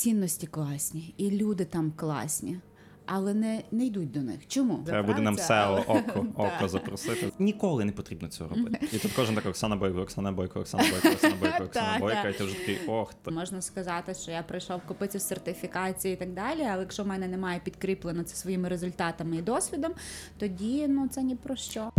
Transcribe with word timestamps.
цінності 0.00 0.46
класні, 0.46 1.14
і 1.16 1.30
люди 1.30 1.64
там 1.64 1.92
класні. 1.96 2.58
Але 3.06 3.34
не 3.34 3.62
не 3.70 3.84
йдуть 3.84 4.10
до 4.10 4.20
них. 4.20 4.46
Чому 4.46 4.78
Треба 4.86 5.08
буде 5.08 5.20
нам 5.20 5.36
SEO 5.36 5.80
око 5.86 6.26
око 6.36 6.68
запросити. 6.68 7.32
Ніколи 7.38 7.84
не 7.84 7.92
потрібно 7.92 8.28
цього 8.28 8.50
робити. 8.50 8.88
І 8.92 8.98
тут 8.98 9.12
кожен 9.16 9.34
так 9.34 9.46
Оксана 9.46 9.76
Бойко, 9.76 10.00
Оксана 10.00 10.32
Бойко, 10.32 10.60
Оксана 10.60 10.84
Бойко, 10.90 11.08
Оксана 11.08 11.34
Бойко, 11.40 11.64
Оксана 11.64 11.98
Бойко, 11.98 12.28
і 12.28 12.32
ти 12.32 12.44
вже 12.44 12.54
такий 12.54 12.78
ох. 12.86 13.14
Можна 13.30 13.62
сказати, 13.62 14.14
що 14.14 14.30
я 14.30 14.42
прийшов 14.42 14.80
купити 14.88 15.18
сертифікації 15.20 16.14
і 16.14 16.16
так 16.16 16.32
далі. 16.32 16.62
Але 16.62 16.80
якщо 16.80 17.02
в 17.02 17.06
мене 17.06 17.28
немає 17.28 17.60
підкріплено 17.64 18.22
це 18.22 18.36
своїми 18.36 18.68
результатами 18.68 19.36
і 19.36 19.42
досвідом, 19.42 19.92
тоді 20.38 20.88
ну 20.88 21.08
це 21.08 21.22
ні 21.22 21.36
про 21.36 21.56
що. 21.56 21.90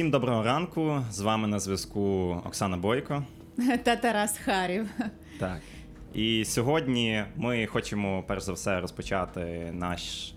Всім 0.00 0.10
доброго 0.10 0.42
ранку. 0.42 1.04
З 1.10 1.20
вами 1.20 1.48
на 1.48 1.58
зв'язку 1.58 2.36
Оксана 2.46 2.76
Бойко 2.76 3.22
та 3.82 3.96
Тарас 3.96 4.38
Харів. 4.38 4.88
Так. 5.38 5.60
І 6.14 6.44
сьогодні 6.44 7.24
ми 7.36 7.66
хочемо 7.66 8.24
перш 8.26 8.42
за 8.42 8.52
все 8.52 8.80
розпочати 8.80 9.70
наш 9.72 10.32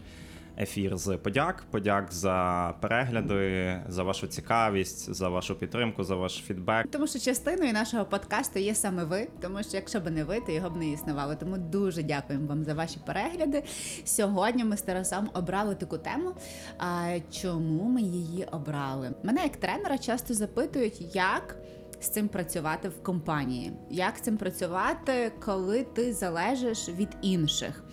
ефір 0.58 0.98
з 0.98 1.18
подяк. 1.18 1.64
Подяк 1.72 2.14
за 2.14 2.76
перегляди, 2.82 3.82
за 3.88 4.04
вашу 4.04 4.28
цікавість, 4.28 5.14
за 5.14 5.30
вашу 5.30 5.56
підтримку, 5.56 6.04
за 6.04 6.16
ваш 6.16 6.44
фідбек. 6.48 6.88
Тому 6.92 7.08
що 7.08 7.20
частиною 7.20 7.74
нашого 7.74 8.06
подкасту 8.06 8.60
є 8.60 8.76
саме 8.76 9.04
ви, 9.04 9.28
тому 9.42 9.64
що 9.64 9.78
якщо 9.78 10.00
б 10.00 10.12
не 10.12 10.24
ви, 10.24 10.40
то 10.46 10.52
його 10.52 10.70
б 10.70 10.78
не 10.78 10.92
існувало. 10.92 11.36
Тому 11.36 11.58
дуже 11.58 12.04
дякуємо 12.04 12.48
вам 12.48 12.64
за 12.64 12.74
ваші 12.74 13.00
перегляди. 13.06 13.64
Сьогодні 14.04 14.64
ми 14.64 14.78
з 14.78 14.82
Тарасом 14.82 15.30
обрали 15.34 15.76
таку 15.76 15.98
тему. 15.98 16.34
А 16.78 17.18
чому 17.32 17.84
ми 17.84 18.02
її 18.02 18.46
обрали? 18.52 19.12
Мене 19.24 19.44
як 19.44 19.58
тренера 19.58 19.98
часто 19.98 20.34
запитують, 20.34 21.16
як 21.16 21.56
з 22.04 22.10
цим 22.10 22.28
працювати 22.28 22.90
в 22.90 23.04
компанії. 23.04 23.74
Як 23.90 24.22
цим 24.22 24.38
працювати, 24.38 25.32
коли 25.46 25.84
ти 25.84 26.14
залежиш 26.14 26.90
від 26.90 27.10
інших? 27.22 27.84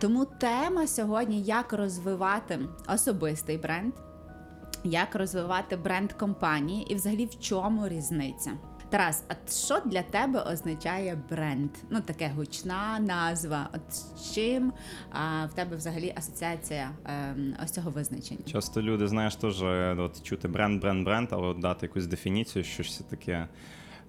Тому 0.00 0.24
тема 0.24 0.86
сьогодні: 0.86 1.42
як 1.42 1.72
розвивати 1.72 2.58
особистий 2.88 3.58
бренд, 3.58 3.92
як 4.84 5.14
розвивати 5.14 5.76
бренд 5.76 6.12
компанії, 6.12 6.92
і 6.92 6.94
взагалі 6.94 7.26
в 7.26 7.40
чому 7.40 7.88
різниця. 7.88 8.50
Тарас, 8.90 9.24
а 9.28 9.50
що 9.50 9.80
для 9.84 10.02
тебе 10.02 10.42
означає 10.42 11.18
бренд? 11.30 11.70
Ну 11.90 12.00
таке 12.00 12.32
гучна 12.36 12.98
назва. 13.00 13.68
От 13.74 13.94
з 13.94 14.34
чим 14.34 14.72
а, 15.10 15.46
в 15.46 15.54
тебе 15.54 15.76
взагалі 15.76 16.12
асоціація 16.16 16.90
е, 17.06 17.34
ось 17.64 17.70
цього 17.70 17.90
визначення? 17.90 18.40
Часто 18.46 18.82
люди, 18.82 19.08
знаєш, 19.08 19.36
теж 19.36 19.62
от 19.98 20.22
чути 20.22 20.48
бренд, 20.48 20.80
бренд, 20.80 21.04
бренд, 21.04 21.28
але 21.30 21.46
от 21.46 21.60
дати 21.60 21.86
якусь 21.86 22.06
дефініцію, 22.06 22.64
що 22.64 22.84
це 22.84 23.04
таке. 23.04 23.48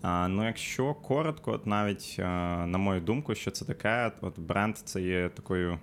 А, 0.02 0.28
Ну, 0.28 0.46
якщо 0.46 0.94
коротко, 0.94 1.52
от 1.52 1.68
навіть 1.68 2.16
а, 2.20 2.66
на 2.68 2.78
мою 2.78 3.02
думку, 3.02 3.36
що 3.36 3.52
це 3.52 3.66
таке, 3.66 4.12
от 4.22 4.40
бренд 4.40 4.78
це 4.78 5.02
є 5.02 5.30
такою. 5.30 5.80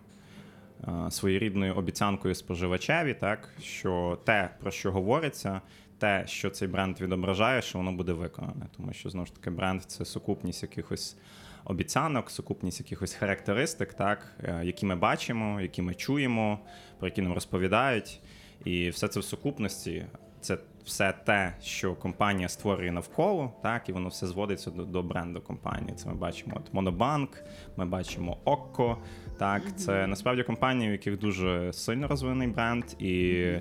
Своєрідною 1.10 1.74
обіцянкою 1.74 2.34
споживачеві, 2.34 3.14
так 3.14 3.48
що 3.62 4.18
те, 4.24 4.50
про 4.60 4.70
що 4.70 4.92
говориться, 4.92 5.60
те, 5.98 6.22
що 6.27 6.50
цей 6.50 6.68
бренд 6.68 7.00
відображає, 7.00 7.62
що 7.62 7.78
воно 7.78 7.92
буде 7.92 8.12
виконане. 8.12 8.66
Тому 8.77 8.92
що 8.92 9.10
знову 9.10 9.27
ж 9.27 9.34
таки 9.34 9.50
бренд 9.50 9.82
це 9.82 10.05
сукупність 10.05 10.62
якихось 10.62 11.16
обіцянок, 11.64 12.30
сукупність 12.30 12.80
якихось 12.80 13.14
характеристик, 13.14 13.94
так, 13.94 14.36
е, 14.42 14.60
які 14.64 14.86
ми 14.86 14.96
бачимо, 14.96 15.60
які 15.60 15.82
ми 15.82 15.94
чуємо, 15.94 16.58
про 16.98 17.08
які 17.08 17.22
нам 17.22 17.32
розповідають. 17.32 18.20
І 18.64 18.90
все 18.90 19.08
це 19.08 19.20
в 19.20 19.24
сукупності. 19.24 20.06
Це 20.40 20.58
все 20.84 21.14
те, 21.24 21.55
що 21.62 21.94
компанія 21.94 22.48
створює 22.48 22.92
навколо, 22.92 23.52
так 23.62 23.89
і 23.89 23.92
воно 23.92 24.08
все 24.08 24.27
зводиться 24.27 24.70
до 24.70 24.84
до 24.84 25.02
бренду 25.02 25.40
компанії. 25.40 25.94
Це 25.96 26.08
ми 26.08 26.14
бачимо 26.14 26.52
от 26.56 26.74
Монобанк, 26.74 27.44
ми 27.77 27.86
бачимо 27.86 28.39
Окко. 28.44 28.98
Так, 29.39 29.62
це 29.77 30.06
насправді 30.06 30.42
компанії, 30.42 30.89
у 30.89 30.92
яких 30.92 31.18
дуже 31.18 31.73
сильно 31.73 32.08
розвинений 32.08 32.48
бренд, 32.48 32.84
і 32.98 33.52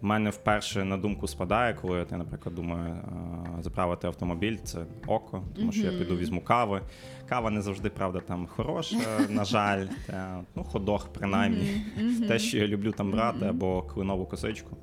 в 0.00 0.04
мене 0.04 0.30
вперше 0.30 0.84
на 0.84 0.96
думку 0.96 1.28
спадає, 1.28 1.74
коли 1.74 2.06
я, 2.10 2.18
наприклад, 2.18 2.54
думаю 2.54 2.96
заправити 3.60 4.06
автомобіль, 4.06 4.56
це 4.64 4.78
око, 5.06 5.42
тому 5.56 5.72
що 5.72 5.86
я 5.86 5.98
піду 5.98 6.16
візьму 6.16 6.40
кави. 6.40 6.82
Кава 7.28 7.50
не 7.50 7.62
завжди, 7.62 7.90
правда, 7.90 8.20
там 8.20 8.46
хороша, 8.46 8.96
на 9.28 9.44
жаль. 9.44 9.86
Та, 10.06 10.44
ну, 10.54 10.64
ходох, 10.64 11.08
принаймні. 11.12 11.84
Те, 12.28 12.38
що 12.38 12.58
я 12.58 12.66
люблю 12.66 12.92
там 12.92 13.10
брати, 13.10 13.46
або 13.46 13.82
клинову 13.82 14.26
косичку. 14.26 14.76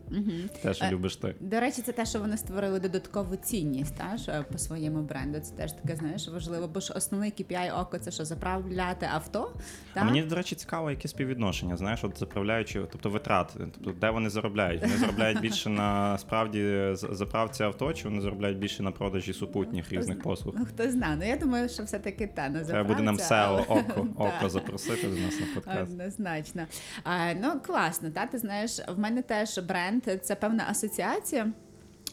Теж 0.61 0.81
е, 0.81 0.91
любиш 0.91 1.15
ти. 1.15 1.35
До 1.39 1.59
речі, 1.59 1.81
це 1.81 1.91
те, 1.91 2.05
що 2.05 2.19
вони 2.19 2.37
створили 2.37 2.79
додаткову 2.79 3.35
цінність 3.35 3.95
та, 3.97 4.43
по 4.51 4.57
своєму 4.57 5.01
бренду. 5.01 5.39
Це 5.39 5.55
теж 5.55 5.73
таке, 5.73 5.95
знаєш, 5.95 6.27
важливо, 6.27 6.67
бо 6.67 6.79
ж 6.79 6.93
основний 6.93 7.31
KPI 7.31 7.81
око 7.81 7.97
це 7.97 8.11
що 8.11 8.25
заправляти 8.25 9.07
авто. 9.13 9.53
А 9.95 10.03
мені, 10.03 10.23
до 10.23 10.35
речі, 10.35 10.55
цікаво, 10.55 10.89
яке 10.89 11.07
співвідношення, 11.07 11.77
знаєш, 11.77 12.03
от 12.03 12.19
заправляючи, 12.19 12.85
тобто 12.91 13.09
витрати, 13.09 13.59
тобто 13.59 13.99
де 14.01 14.09
вони 14.09 14.29
заробляють? 14.29 14.81
Вони 14.81 14.97
заробляють 15.05 15.39
більше 15.39 15.69
на 15.69 16.17
справді 16.17 16.89
заправці 16.93 17.63
авто, 17.63 17.93
чи 17.93 18.09
вони 18.09 18.21
заробляють 18.21 18.57
більше 18.57 18.83
на 18.83 18.91
продажі 18.91 19.33
супутніх 19.33 19.91
різних 19.91 20.21
послуг? 20.21 20.55
Ну 20.57 20.65
хто 20.65 20.91
знає. 20.91 21.15
Ну 21.19 21.27
я 21.27 21.37
думаю, 21.37 21.69
що 21.69 21.83
все 21.83 21.99
таки 21.99 22.27
та 22.27 22.49
на 22.49 22.63
Треба 22.63 22.89
буде 22.89 23.01
нам 23.01 23.17
SEO 23.17 23.61
око 23.61 24.07
око 24.23 24.49
запросити 24.49 25.07
до 25.07 25.15
нас 25.15 25.39
на 25.39 25.45
подкаст. 25.55 25.91
Однозначно. 25.91 26.65
А, 27.03 27.33
Ну 27.33 27.59
класно, 27.65 28.09
та 28.09 28.25
ти 28.25 28.37
знаєш, 28.37 28.79
в 28.87 28.99
мене 28.99 29.21
теж 29.21 29.59
бренд 29.59 30.03
це 30.21 30.35
певна 30.35 30.65
асоціація. 30.69 31.47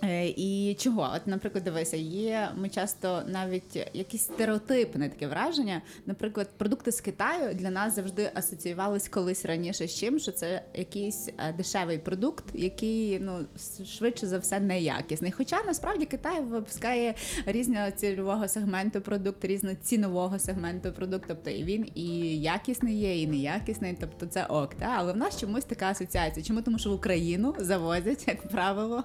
Е, 0.05 0.27
і 0.27 0.77
чого? 0.79 1.11
От, 1.17 1.27
наприклад, 1.27 1.65
дивися, 1.65 1.97
є 1.97 2.49
ми 2.57 2.69
часто 2.69 3.23
навіть 3.27 3.89
якісь 3.95 4.23
стереотипне 4.23 5.09
таке 5.09 5.27
враження. 5.27 5.83
Наприклад, 6.07 6.49
продукти 6.57 6.93
з 6.93 7.01
Китаю 7.01 7.55
для 7.55 7.71
нас 7.71 7.95
завжди 7.95 8.31
асоціювались 8.35 9.09
колись 9.09 9.45
раніше 9.45 9.87
з 9.87 9.95
чим, 9.95 10.19
що 10.19 10.33
це 10.33 10.63
якийсь 10.75 11.29
е, 11.39 11.53
дешевий 11.53 11.99
продукт, 11.99 12.45
який 12.55 13.21
ну 13.21 13.47
швидше 13.87 14.27
за 14.27 14.39
все 14.39 14.61
неякісний. 14.61 15.33
Хоча 15.33 15.63
насправді 15.63 16.05
Китай 16.07 16.41
випускає 16.41 17.15
різного 17.47 17.91
цільового 17.91 18.49
сегменту 18.49 19.01
продукт, 19.01 19.45
різноцінового 19.45 20.39
сегменту 20.39 20.93
продукт. 20.93 21.25
Тобто 21.29 21.51
і 21.51 21.65
він 21.65 21.87
і 21.95 22.07
якісний 22.41 22.99
є, 22.99 23.23
і 23.23 23.27
неякісний, 23.27 23.97
тобто 24.01 24.27
це 24.27 24.45
ок. 24.45 24.75
Та? 24.75 24.95
Але 24.97 25.13
в 25.13 25.17
нас 25.17 25.41
чомусь 25.41 25.65
така 25.65 25.87
асоціація. 25.87 26.45
Чому 26.45 26.63
тому, 26.63 26.79
що 26.79 26.91
в 26.91 26.95
Україну 26.95 27.55
завозять, 27.59 28.29
як 28.29 28.49
правило 28.49 29.05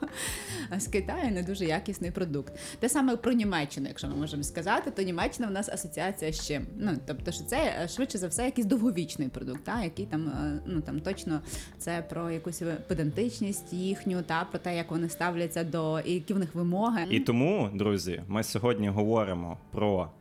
Китаю 0.87 1.31
не 1.31 1.43
дуже 1.43 1.65
якісний 1.65 2.11
продукт. 2.11 2.53
Те 2.79 2.89
саме 2.89 3.15
про 3.15 3.31
Німеччину, 3.31 3.87
якщо 3.87 4.07
ми 4.07 4.15
можемо 4.15 4.43
сказати, 4.43 4.91
то 4.91 5.01
Німеччина 5.01 5.47
в 5.47 5.51
нас 5.51 5.69
асоціація 5.69 6.33
з 6.33 6.47
чим? 6.47 6.67
Ну 6.77 6.91
тобто, 7.05 7.31
що 7.31 7.43
це 7.43 7.57
е, 7.57 7.87
швидше 7.87 8.17
за 8.17 8.27
все 8.27 8.45
якийсь 8.45 8.67
довговічний 8.67 9.27
продукт, 9.27 9.63
та 9.63 9.83
який 9.83 10.05
там 10.05 10.27
е, 10.27 10.61
ну 10.65 10.81
там 10.81 10.99
точно 10.99 11.41
це 11.77 12.03
про 12.09 12.31
якусь 12.31 12.63
педантичність 12.87 13.73
їхню, 13.73 14.21
та 14.21 14.43
про 14.43 14.59
те, 14.59 14.75
як 14.77 14.91
вони 14.91 15.09
ставляться 15.09 15.63
до 15.63 15.99
і 15.99 16.13
які 16.13 16.33
в 16.33 16.39
них 16.39 16.55
вимоги. 16.55 17.05
І 17.09 17.19
тому, 17.19 17.69
друзі, 17.73 18.23
ми 18.27 18.43
сьогодні 18.43 18.89
говоримо 18.89 19.57
про 19.71 20.11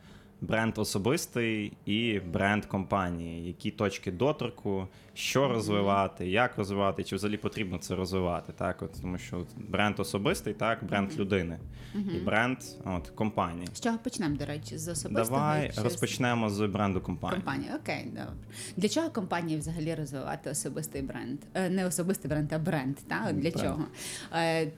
бренд 0.40 0.78
особистий 0.78 1.72
і 1.86 2.20
бренд 2.20 2.64
компанії, 2.64 3.46
які 3.46 3.70
точки 3.70 4.12
доторку, 4.12 4.88
що 5.14 5.48
розвивати, 5.48 6.28
як 6.28 6.58
розвивати, 6.58 7.04
чи 7.04 7.16
взагалі 7.16 7.36
потрібно 7.36 7.78
це 7.78 7.94
розвивати. 7.94 8.52
Так, 8.52 8.82
от 8.82 8.90
тому 9.02 9.18
що 9.18 9.46
бренд 9.56 10.00
особистий, 10.00 10.54
так, 10.54 10.84
бренд 10.84 11.18
людини 11.18 11.58
і 11.94 12.18
бренд 12.18 12.58
от 12.84 13.08
компанії. 13.08 13.68
З 13.72 13.80
чого 13.80 13.98
почнемо, 13.98 14.36
до 14.36 14.46
речі, 14.46 14.78
з 14.78 14.88
особистого? 14.88 15.24
Давай 15.24 15.72
розпочнемо 15.76 16.50
з 16.50 16.66
бренду 16.66 17.00
компанії. 17.00 17.42
Компанії, 17.42 17.70
окей, 17.82 18.04
добре. 18.04 18.34
Для 18.76 18.88
чого 18.88 19.10
компанії 19.10 19.58
взагалі 19.58 19.94
розвивати 19.94 20.50
особистий 20.50 21.02
бренд? 21.02 21.38
Е, 21.54 21.70
не 21.70 21.86
особистий 21.86 22.30
бренд, 22.30 22.52
а 22.52 22.58
бренд. 22.58 22.96
Так? 22.96 23.32
Для 23.32 23.50
бренд. 23.50 23.66
чого? 23.66 23.84
Е, 24.32 24.68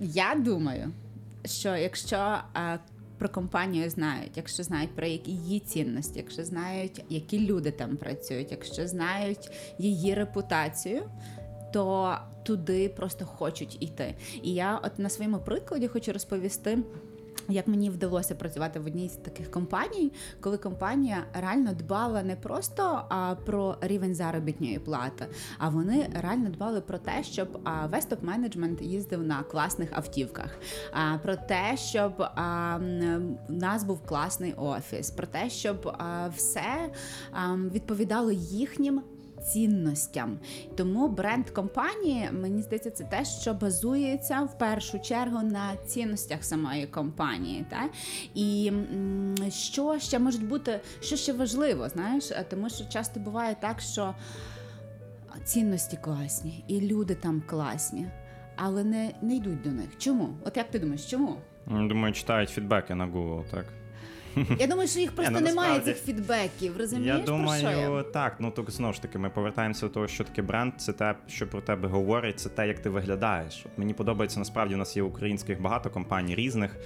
я 0.00 0.34
думаю, 0.34 0.92
що 1.44 1.76
якщо 1.76 2.38
е, 2.56 2.78
про 3.20 3.28
компанію 3.28 3.90
знають, 3.90 4.32
якщо 4.36 4.62
знають 4.62 4.96
про 4.96 5.06
її 5.06 5.60
цінності, 5.60 6.18
якщо 6.18 6.44
знають, 6.44 7.04
які 7.08 7.46
люди 7.46 7.70
там 7.70 7.96
працюють, 7.96 8.50
якщо 8.50 8.86
знають 8.86 9.50
її 9.78 10.14
репутацію. 10.14 11.02
То 11.72 12.16
туди 12.42 12.88
просто 12.88 13.24
хочуть 13.24 13.82
йти. 13.82 14.14
І 14.42 14.54
я, 14.54 14.80
от 14.84 14.98
на 14.98 15.08
своєму 15.08 15.38
прикладі, 15.38 15.88
хочу 15.88 16.12
розповісти 16.12 16.78
Як 17.50 17.68
мені 17.68 17.90
вдалося 17.90 18.34
працювати 18.34 18.80
в 18.80 18.86
одній 18.86 19.08
з 19.08 19.12
таких 19.12 19.50
компаній, 19.50 20.12
коли 20.40 20.58
компанія 20.58 21.24
реально 21.32 21.72
дбала 21.74 22.22
не 22.22 22.36
просто 22.36 23.02
а, 23.08 23.34
про 23.34 23.76
рівень 23.80 24.14
заробітної 24.14 24.78
плати, 24.78 25.26
а 25.58 25.68
вони 25.68 26.10
реально 26.14 26.50
дбали 26.50 26.80
про 26.80 26.98
те, 26.98 27.22
щоб 27.22 27.60
а, 27.64 27.86
весь 27.86 28.08
топ-менеджмент 28.08 28.82
їздив 28.82 29.22
на 29.22 29.42
класних 29.42 29.88
автівках, 29.92 30.58
а, 30.92 31.18
про 31.18 31.36
те, 31.36 31.76
щоб 31.76 32.12
а, 32.18 32.78
у 33.48 33.52
нас 33.52 33.84
був 33.84 34.06
класний 34.06 34.54
офіс, 34.56 35.10
про 35.10 35.26
те, 35.26 35.50
щоб 35.50 35.88
а, 35.98 36.28
все 36.28 36.90
а, 37.32 37.54
відповідало 37.54 38.30
їхнім 38.30 39.02
цінностям. 39.42 40.38
Тому 40.76 41.08
бренд 41.08 41.50
компанії, 41.50 42.28
мені 42.32 42.62
здається, 42.62 42.90
це 42.90 43.04
те, 43.04 43.24
що 43.24 43.54
базується 43.54 44.40
в 44.40 44.58
першу 44.58 44.98
чергу 44.98 45.42
на 45.42 45.76
цінностях 45.86 46.44
самої 46.44 46.86
компанії. 46.86 47.66
Та? 47.70 47.88
І 48.34 48.72
що 49.50 49.98
ще 49.98 50.18
можуть 50.18 50.48
бути, 50.48 50.80
що 51.00 51.16
ще 51.16 51.32
важливо, 51.32 51.88
знаєш, 51.88 52.32
тому 52.50 52.70
що 52.70 52.84
часто 52.84 53.20
буває 53.20 53.56
так, 53.60 53.80
що 53.80 54.14
цінності 55.44 55.96
класні, 55.96 56.64
і 56.68 56.80
люди 56.80 57.14
там 57.14 57.42
класні, 57.46 58.06
але 58.56 58.84
не, 58.84 59.10
не 59.22 59.34
йдуть 59.34 59.62
до 59.62 59.70
них. 59.70 59.98
Чому? 59.98 60.28
От 60.44 60.56
як 60.56 60.70
ти 60.70 60.78
думаєш, 60.78 61.10
чому? 61.10 61.36
Думаю, 61.66 62.14
читають 62.14 62.50
фідбеки 62.50 62.94
на 62.94 63.06
Google, 63.06 63.44
так. 63.50 63.64
Я 64.58 64.66
думаю, 64.66 64.88
що 64.88 65.00
їх 65.00 65.12
просто 65.12 65.32
ну, 65.32 65.40
немає 65.40 65.70
насправді, 65.74 65.92
цих 65.92 66.04
фідбеків. 66.04 66.76
Розумієш, 66.78 67.16
Я 67.18 67.24
про 67.24 67.48
що 67.56 67.68
я? 67.70 67.86
думаю, 67.86 68.04
так. 68.12 68.36
Ну 68.38 68.50
так 68.50 68.70
знову 68.70 68.92
ж 68.92 69.02
таки, 69.02 69.18
ми 69.18 69.30
повертаємося 69.30 69.86
до 69.86 69.92
того, 69.92 70.08
що 70.08 70.24
таке 70.24 70.42
бренд, 70.42 70.72
це 70.76 70.92
те, 70.92 71.14
що 71.28 71.46
про 71.48 71.60
тебе 71.60 71.88
говорить, 71.88 72.40
це 72.40 72.48
те, 72.48 72.68
як 72.68 72.78
ти 72.78 72.90
виглядаєш. 72.90 73.66
От 73.66 73.78
мені 73.78 73.94
подобається 73.94 74.38
насправді. 74.38 74.74
У 74.74 74.78
нас 74.78 74.96
є 74.96 75.02
українських 75.02 75.60
багато 75.60 75.90
компаній 75.90 76.34
різних. 76.34 76.76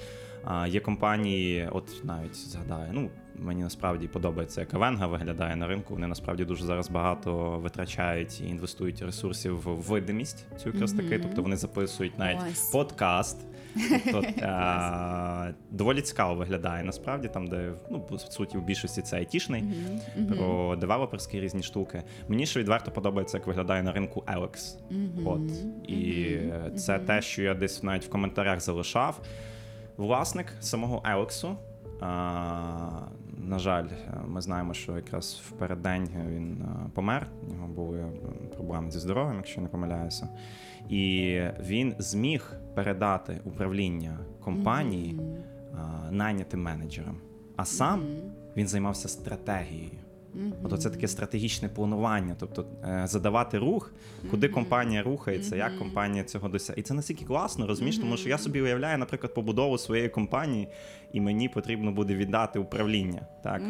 А, 0.44 0.67
є 0.67 0.81
компанії, 0.81 1.69
от 1.73 2.05
навіть 2.05 2.37
згадаю, 2.37 2.91
ну 2.93 3.11
мені 3.37 3.62
насправді 3.62 4.08
подобається, 4.08 4.61
як 4.61 4.75
Авенга 4.75 5.06
виглядає 5.06 5.56
на 5.56 5.67
ринку. 5.67 5.94
Вони 5.94 6.06
насправді 6.06 6.44
дуже 6.44 6.64
зараз 6.64 6.91
багато 6.91 7.58
витрачають 7.58 8.41
і 8.41 8.49
інвестують 8.49 9.02
ресурсів 9.02 9.56
в 9.56 9.82
видимість 9.82 10.46
цю 10.62 10.69
якраз 10.69 10.93
таки. 10.93 11.19
Тобто 11.19 11.43
вони 11.43 11.56
записують 11.56 12.19
навіть 12.19 12.38
Ось. 12.52 12.70
подкаст. 12.70 13.38
Тобто, 14.12 14.32
а, 14.43 15.50
доволі 15.71 16.03
цікаво 16.03 16.35
виглядає 16.35 16.85
насправді, 16.85 17.29
там, 17.29 17.47
де 17.47 17.73
ну, 17.91 18.00
по 18.00 18.19
суті, 18.19 18.59
в 18.59 18.62
більшості 18.65 19.03
це 19.03 19.17
айтішний, 19.17 19.62
мгм, 19.62 20.26
про 20.26 20.76
девелоперські 20.76 21.41
різні 21.41 21.62
штуки. 21.62 22.03
Мені 22.29 22.47
ще 22.47 22.61
відверто 22.61 22.91
подобається, 22.91 23.37
як 23.37 23.47
виглядає 23.47 23.82
на 23.82 23.93
ринку 23.93 24.25
Alex. 24.26 24.76
мгм, 24.91 25.26
От. 25.26 25.88
І 25.91 26.38
це 26.76 26.99
те, 26.99 27.23
що 27.23 27.43
я 27.43 27.55
десь 27.55 27.82
навіть 27.82 28.05
в 28.05 28.11
коментарях 28.11 28.61
залишав. 28.61 29.21
Власник 29.97 30.47
самого 30.61 31.03
Елексу. 31.05 31.56
На 33.38 33.59
жаль, 33.59 33.88
ми 34.27 34.41
знаємо, 34.41 34.75
що 34.75 34.97
якраз 34.97 35.43
в 35.49 35.50
переддень 35.50 36.09
він 36.29 36.65
помер. 36.94 37.27
У 37.50 37.55
нього 37.55 37.69
були 37.69 37.99
е, 37.99 38.09
проблеми 38.55 38.91
зі 38.91 38.99
здоров'ям, 38.99 39.37
якщо 39.37 39.61
не 39.61 39.69
помиляюся. 39.69 40.29
І 40.88 41.40
він 41.66 41.94
зміг 41.98 42.52
передати 42.75 43.40
управління 43.44 44.19
компанії 44.40 45.19
а, 45.75 46.10
найнятим 46.10 46.62
менеджерам. 46.62 47.16
А 47.56 47.64
сам 47.64 48.00
мгм, 48.00 48.32
він 48.56 48.69
займався 48.69 49.08
стратегією. 49.08 49.98
мгм. 50.34 50.52
От 50.62 50.82
це 50.82 50.90
таке 50.90 51.08
стратегічне 51.08 51.69
планування, 51.69 52.36
тобто 52.40 52.66
е, 52.84 53.02
задавати 53.06 53.58
рух, 53.58 53.92
куди 54.31 54.48
компанія 54.48 55.02
рухається, 55.02 55.56
як 55.56 55.78
компанія 55.78 56.25
цього 56.25 56.48
досягає. 56.48 56.81
І 56.81 56.82
це 56.82 56.94
настільки 56.94 57.25
класно, 57.25 57.66
розумієш, 57.66 57.98
тому 57.98 58.16
що 58.16 58.28
я 58.28 58.38
собі 58.38 58.60
уявляю, 58.60 58.98
наприклад, 58.98 59.34
побудову 59.34 59.78
своєї 59.78 60.08
компанії, 60.08 60.69
і 61.12 61.20
мені 61.20 61.48
потрібно 61.48 61.92
буде 61.92 62.14
віддати 62.14 62.58
управління, 62.58 63.26
так. 63.42 63.62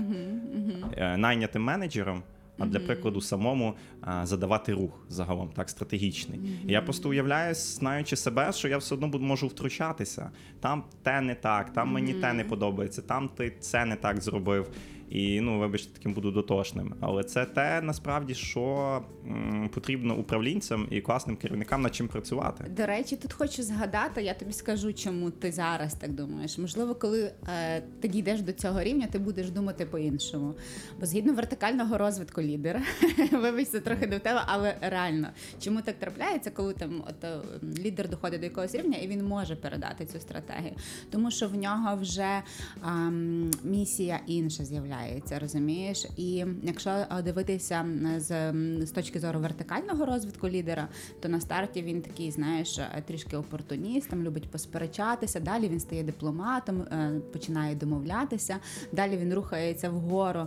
Е, 0.97 1.17
найнятим 1.17 1.63
менеджером. 1.63 2.23
А 2.59 2.67
для 2.67 2.81
прикладу, 2.81 3.21
самому 3.21 3.75
а, 4.01 4.27
задавати 4.27 4.73
рух 4.73 5.07
загалом, 5.09 5.51
так 5.57 5.71
стратегічний. 5.71 6.41
І 6.67 6.73
я 6.73 6.83
просто 6.83 7.09
уявляю, 7.09 7.55
знаючи 7.55 8.17
себе, 8.17 8.53
що 8.53 8.69
я 8.69 8.79
все 8.79 8.95
одно 8.95 9.09
буду 9.09 9.25
можу 9.25 9.47
втручатися. 9.47 10.31
Там 10.61 10.85
те 11.03 11.21
не 11.21 11.35
так, 11.35 11.73
там 11.73 11.93
мені 11.93 12.15
те 12.15 12.33
не 12.33 12.45
подобається, 12.45 13.03
там 13.03 13.29
ти 13.29 13.57
це 13.61 13.85
не 13.85 13.97
так 13.97 14.21
зробив. 14.21 14.71
І 15.11 15.41
ну, 15.41 15.59
вибачте, 15.59 15.93
таким 15.95 16.15
буду 16.15 16.31
дотошним. 16.31 16.95
Але 17.01 17.25
це 17.25 17.45
те 17.45 17.81
насправді, 17.83 18.35
що 18.35 19.03
м, 19.27 19.71
потрібно 19.75 20.17
управлінцям 20.17 20.87
і 20.91 21.01
класним 21.01 21.37
керівникам 21.37 21.83
над 21.83 21.95
чим 21.95 22.09
працювати. 22.09 22.65
До 22.77 22.87
речі, 22.87 23.17
тут 23.17 23.33
хочу 23.33 23.63
згадати, 23.63 24.23
я 24.23 24.35
тобі 24.35 24.53
скажу, 24.53 24.93
чому 24.93 25.31
ти 25.31 25.53
зараз 25.53 25.95
так 25.95 26.13
думаєш. 26.13 26.59
Можливо, 26.59 26.95
коли 26.95 27.33
е, 27.49 27.81
ти 28.01 28.09
дійдеш 28.09 28.43
до 28.43 28.53
цього 28.53 28.83
рівня, 28.83 29.07
ти 29.13 29.19
будеш 29.19 29.51
думати 29.51 29.87
по-іншому. 29.87 30.55
Бо 31.01 31.07
згідно 31.07 31.33
вертикального 31.35 31.99
розвитку 31.99 32.43
лідера, 32.43 32.83
вибач, 33.33 33.69
це 33.69 33.81
трохи 33.81 34.07
до 34.07 34.19
тебе, 34.19 34.43
але 34.47 34.77
реально, 34.81 35.29
чому 35.61 35.81
так 35.83 35.95
трапляється, 35.99 36.51
коли 36.51 36.75
там 36.75 37.03
от, 37.09 37.25
е, 37.25 37.39
лідер 37.79 38.09
доходить 38.09 38.41
до 38.41 38.47
якогось 38.47 38.75
рівня 38.75 38.99
і 38.99 39.07
він 39.09 39.25
може 39.25 39.57
передати 39.57 40.07
цю 40.07 40.21
стратегію, 40.21 40.75
тому 41.11 41.31
що 41.31 41.49
в 41.49 41.55
нього 41.55 41.97
вже 41.97 42.43
ем, 42.87 43.51
місія 43.65 44.21
інша 44.27 44.65
з'являється, 44.65 44.94
розумієш? 45.41 46.07
І 46.17 46.45
якщо 46.63 46.91
е, 46.91 47.23
дивитися 47.23 47.87
з, 48.17 48.53
з 48.87 48.91
точки 48.91 49.21
зору 49.21 49.41
вертикального 49.41 50.07
розвитку 50.07 50.49
лідера, 50.49 50.89
то 51.21 51.29
на 51.29 51.41
старті 51.41 51.83
він 51.83 52.03
такий, 52.03 52.31
знаєш, 52.31 52.79
е, 52.79 53.03
трішки 53.07 53.37
опортуністом, 53.37 54.23
любить 54.23 54.51
посперечатися. 54.51 55.41
Далі 55.41 55.69
він 55.69 55.81
стає 55.81 56.03
дипломатом, 56.03 56.83
е, 56.83 57.21
починає 57.33 57.75
домовлятися. 57.75 58.57
Далі 58.93 59.17
він 59.17 59.35
рухається 59.35 59.91
вгору, 59.91 60.47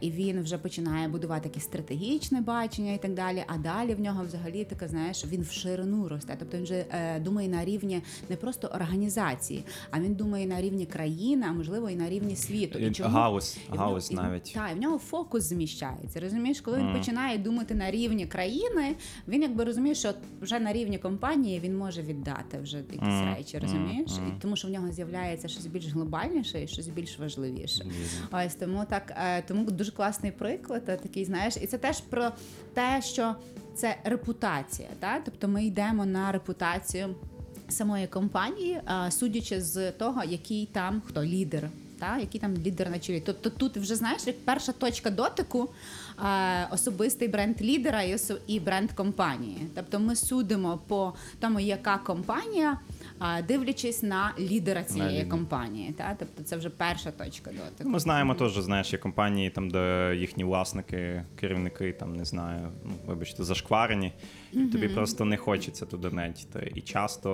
і 0.00 0.10
він 0.10 0.42
вже 0.42 0.58
починає 0.58 1.08
будувати 1.08 1.48
якесь 1.48 1.64
стратегічне 1.64 2.40
бачення 2.40 2.92
і 2.92 2.98
так 2.98 3.14
далі. 3.14 3.44
А 3.46 3.58
далі 3.58 3.94
в 3.94 4.00
нього 4.00 4.24
взагалі 4.24 4.64
таке, 4.64 4.88
знаєш, 4.88 5.24
він 5.24 5.42
в 5.42 5.50
ширину 5.50 6.08
росте. 6.08 6.36
Тобто 6.38 6.56
він 6.56 6.64
вже 6.64 6.84
думає 7.20 7.48
на 7.48 7.64
рівні 7.64 8.02
не 8.28 8.36
просто 8.36 8.68
організації, 8.68 9.64
а 9.90 10.00
він 10.00 10.14
думає 10.14 10.46
на 10.46 10.60
рівні 10.60 10.86
країни, 10.86 11.46
а 11.48 11.52
можливо 11.52 11.90
і 11.90 11.96
на 11.96 12.08
рівні 12.08 12.36
світу. 12.36 12.78
І 12.78 12.90
чому? 12.92 13.10
Галузь, 13.70 14.10
І 14.12 14.14
в 14.14 14.16
навіть. 14.18 14.52
Так, 14.54 14.70
і 14.72 14.74
в 14.74 14.78
нього 14.80 14.98
фокус 14.98 15.44
зміщається. 15.44 16.20
Розумієш, 16.20 16.60
коли 16.60 16.78
він 16.78 16.86
Мгм. 16.86 16.98
починає 16.98 17.38
думати 17.38 17.74
на 17.74 17.90
рівні 17.90 18.26
країни, 18.26 18.96
він 19.28 19.42
якби 19.42 19.64
розуміє, 19.64 19.94
що 19.94 20.12
вже 20.40 20.60
на 20.60 20.72
рівні 20.72 20.98
компанії 20.98 21.60
він 21.60 21.76
може 21.76 22.02
віддати 22.02 22.58
вже 22.62 22.76
якісь 22.76 23.00
Мгм. 23.02 23.34
речі, 23.34 23.58
розумієш? 23.58 24.10
Мгм. 24.18 24.34
І 24.38 24.42
тому 24.42 24.56
що 24.56 24.68
в 24.68 24.70
нього 24.70 24.92
з'являється 24.92 25.48
щось 25.48 25.66
більш 25.66 25.86
глобальніше 25.86 26.62
і 26.62 26.68
щось 26.68 26.88
більш 26.88 27.18
важливіше. 27.18 27.86
Ось 28.32 28.54
тому 28.54 28.84
так, 28.90 29.14
е, 29.16 29.42
тому 29.42 29.70
дуже 29.70 29.92
класний 29.92 30.32
приклад, 30.32 30.82
е, 30.88 30.96
такий, 30.96 31.24
знаєш, 31.24 31.54
і 31.62 31.66
це 31.66 31.78
теж 31.78 32.00
про 32.00 32.30
те, 32.74 33.02
що 33.02 33.34
це 33.74 33.96
репутація. 34.04 34.88
Та? 35.00 35.20
Тобто 35.24 35.48
ми 35.48 35.64
йдемо 35.64 36.06
на 36.06 36.32
репутацію 36.32 37.14
самої 37.68 38.06
компанії, 38.06 38.80
а, 38.84 39.10
судячи 39.10 39.60
з 39.60 39.92
того, 39.92 40.24
який 40.24 40.66
там 40.66 41.02
хто 41.06 41.24
лідер. 41.24 41.68
Та, 42.04 42.18
який 42.18 42.40
там 42.40 42.54
лідер 42.66 42.90
на 42.90 42.98
чолі. 42.98 43.22
Тобто 43.26 43.50
тут 43.50 43.76
вже 43.76 43.94
знаєш, 43.94 44.26
як 44.26 44.44
перша 44.44 44.72
точка 44.72 45.10
дотику 45.10 45.70
е, 46.24 46.68
особистий 46.70 47.28
бренд 47.28 47.62
лідера 47.62 48.02
і, 48.02 48.16
і 48.46 48.60
бренд 48.60 48.92
компанії. 48.92 49.66
Тобто 49.74 50.00
ми 50.00 50.16
судимо 50.16 50.80
по 50.86 51.12
тому, 51.40 51.60
яка 51.60 51.98
компанія, 51.98 52.78
е, 53.38 53.42
дивлячись 53.42 54.02
на 54.02 54.32
лідера 54.38 54.84
цієї 54.84 55.10
лідера. 55.10 55.30
компанії. 55.30 55.92
Та? 55.92 56.16
Тобто 56.18 56.42
це 56.42 56.56
вже 56.56 56.70
перша 56.70 57.10
точка 57.10 57.50
дотику. 57.50 57.90
Ми 57.90 57.98
знаємо 57.98 58.34
теж, 58.34 58.52
знаєш, 58.52 58.92
є 58.92 58.98
компанії, 58.98 59.50
там, 59.50 59.70
де 59.70 60.14
їхні 60.18 60.44
власники, 60.44 61.24
керівники, 61.40 61.92
там 61.92 62.16
не 62.16 62.24
знаю, 62.24 62.68
ну 62.84 62.92
вибачте, 63.06 63.44
зашкварені, 63.44 64.12
і 64.54 64.66
тобі 64.66 64.88
просто 64.88 65.24
не 65.24 65.36
хочеться 65.36 65.86
туди 65.86 66.10
нетіти. 66.10 66.72
І 66.74 66.80
часто 66.80 67.30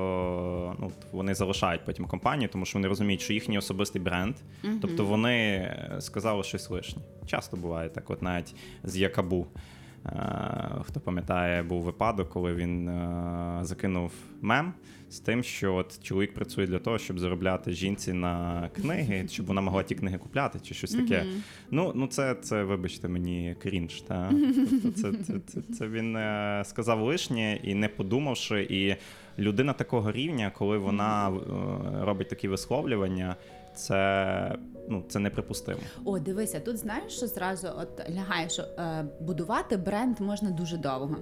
ну, 0.80 0.92
вони 1.12 1.34
залишають 1.34 1.84
потім 1.84 2.06
компанію, 2.06 2.48
тому 2.52 2.64
що 2.64 2.78
вони 2.78 2.88
розуміють, 2.88 3.20
що 3.20 3.32
їхній 3.32 3.58
особистий 3.58 4.02
бренд, 4.02 4.34
тобто 4.80 5.04
вони 5.04 5.36
е, 5.36 5.96
сказали 6.00 6.42
щось 6.42 6.70
лишнє. 6.70 7.02
Часто 7.26 7.56
буває 7.56 7.88
так, 7.88 8.10
от 8.10 8.22
навіть 8.22 8.54
з 8.84 8.96
Якабу. 8.96 9.46
Е, 10.06 10.10
Хто 10.82 11.00
пам'ятає, 11.00 11.62
був 11.62 11.82
випадок, 11.82 12.28
коли 12.28 12.54
він 12.54 12.88
е, 12.88 13.58
закинув 13.62 14.12
мем 14.40 14.72
з 15.10 15.20
тим, 15.20 15.42
що 15.42 15.74
от 15.74 16.02
чоловік 16.02 16.34
працює 16.34 16.66
для 16.66 16.78
того, 16.78 16.98
щоб 16.98 17.18
заробляти 17.18 17.72
жінці 17.72 18.12
на 18.12 18.68
книги, 18.76 19.28
щоб 19.30 19.46
вона 19.46 19.60
могла 19.60 19.82
ті 19.82 19.94
книги 19.94 20.18
купляти, 20.18 20.58
чи 20.62 20.74
щось 20.74 20.90
таке. 20.90 21.24
Ну, 21.70 21.92
ну 21.94 22.06
це, 22.06 22.34
це, 22.34 22.64
вибачте, 22.64 23.08
мені 23.08 23.56
крінж. 23.62 24.00
Та? 24.00 24.32
Тобто 24.82 24.90
це, 24.90 25.12
це, 25.12 25.32
це, 25.46 25.60
це 25.74 25.88
він 25.88 26.16
е, 26.16 26.62
сказав 26.66 27.00
лишнє 27.00 27.60
і 27.62 27.74
не 27.74 27.88
подумавши. 27.88 28.66
І 28.70 28.96
людина 29.38 29.72
такого 29.72 30.12
рівня, 30.12 30.52
коли 30.58 30.78
вона 30.78 31.28
е, 31.28 31.40
робить 32.04 32.28
такі 32.28 32.48
висловлювання, 32.48 33.36
це, 33.80 34.58
ну, 34.88 35.04
це 35.08 35.18
неприпустимо. 35.18 35.78
О, 36.04 36.18
дивися, 36.18 36.60
тут 36.60 36.76
знаєш, 36.76 37.12
що 37.12 37.26
зразу 37.26 37.68
от 37.78 38.10
лягає, 38.10 38.48
що 38.48 38.62
е, 38.62 39.04
будувати 39.20 39.76
бренд 39.76 40.20
можна 40.20 40.50
дуже 40.50 40.76
довго. 40.76 41.16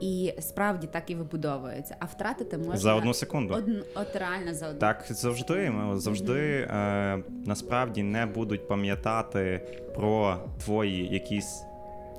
І 0.00 0.32
справді 0.40 0.86
так 0.86 1.10
і 1.10 1.14
вибудовується. 1.14 1.96
А 2.00 2.04
втратити 2.04 2.58
можна 2.58 2.76
За 2.76 2.94
одну 2.94 3.14
секунду. 3.14 3.54
Од... 3.54 3.64
от 3.94 4.16
реально 4.16 4.54
за 4.54 4.68
одну. 4.68 4.80
Так 4.80 5.04
завжди 5.10 5.70
ми 5.70 6.00
завжди 6.00 6.68
е, 6.70 7.22
насправді 7.46 8.02
не 8.02 8.26
будуть 8.26 8.68
пам'ятати 8.68 9.66
про 9.94 10.36
твої 10.64 11.08
якісь 11.08 11.64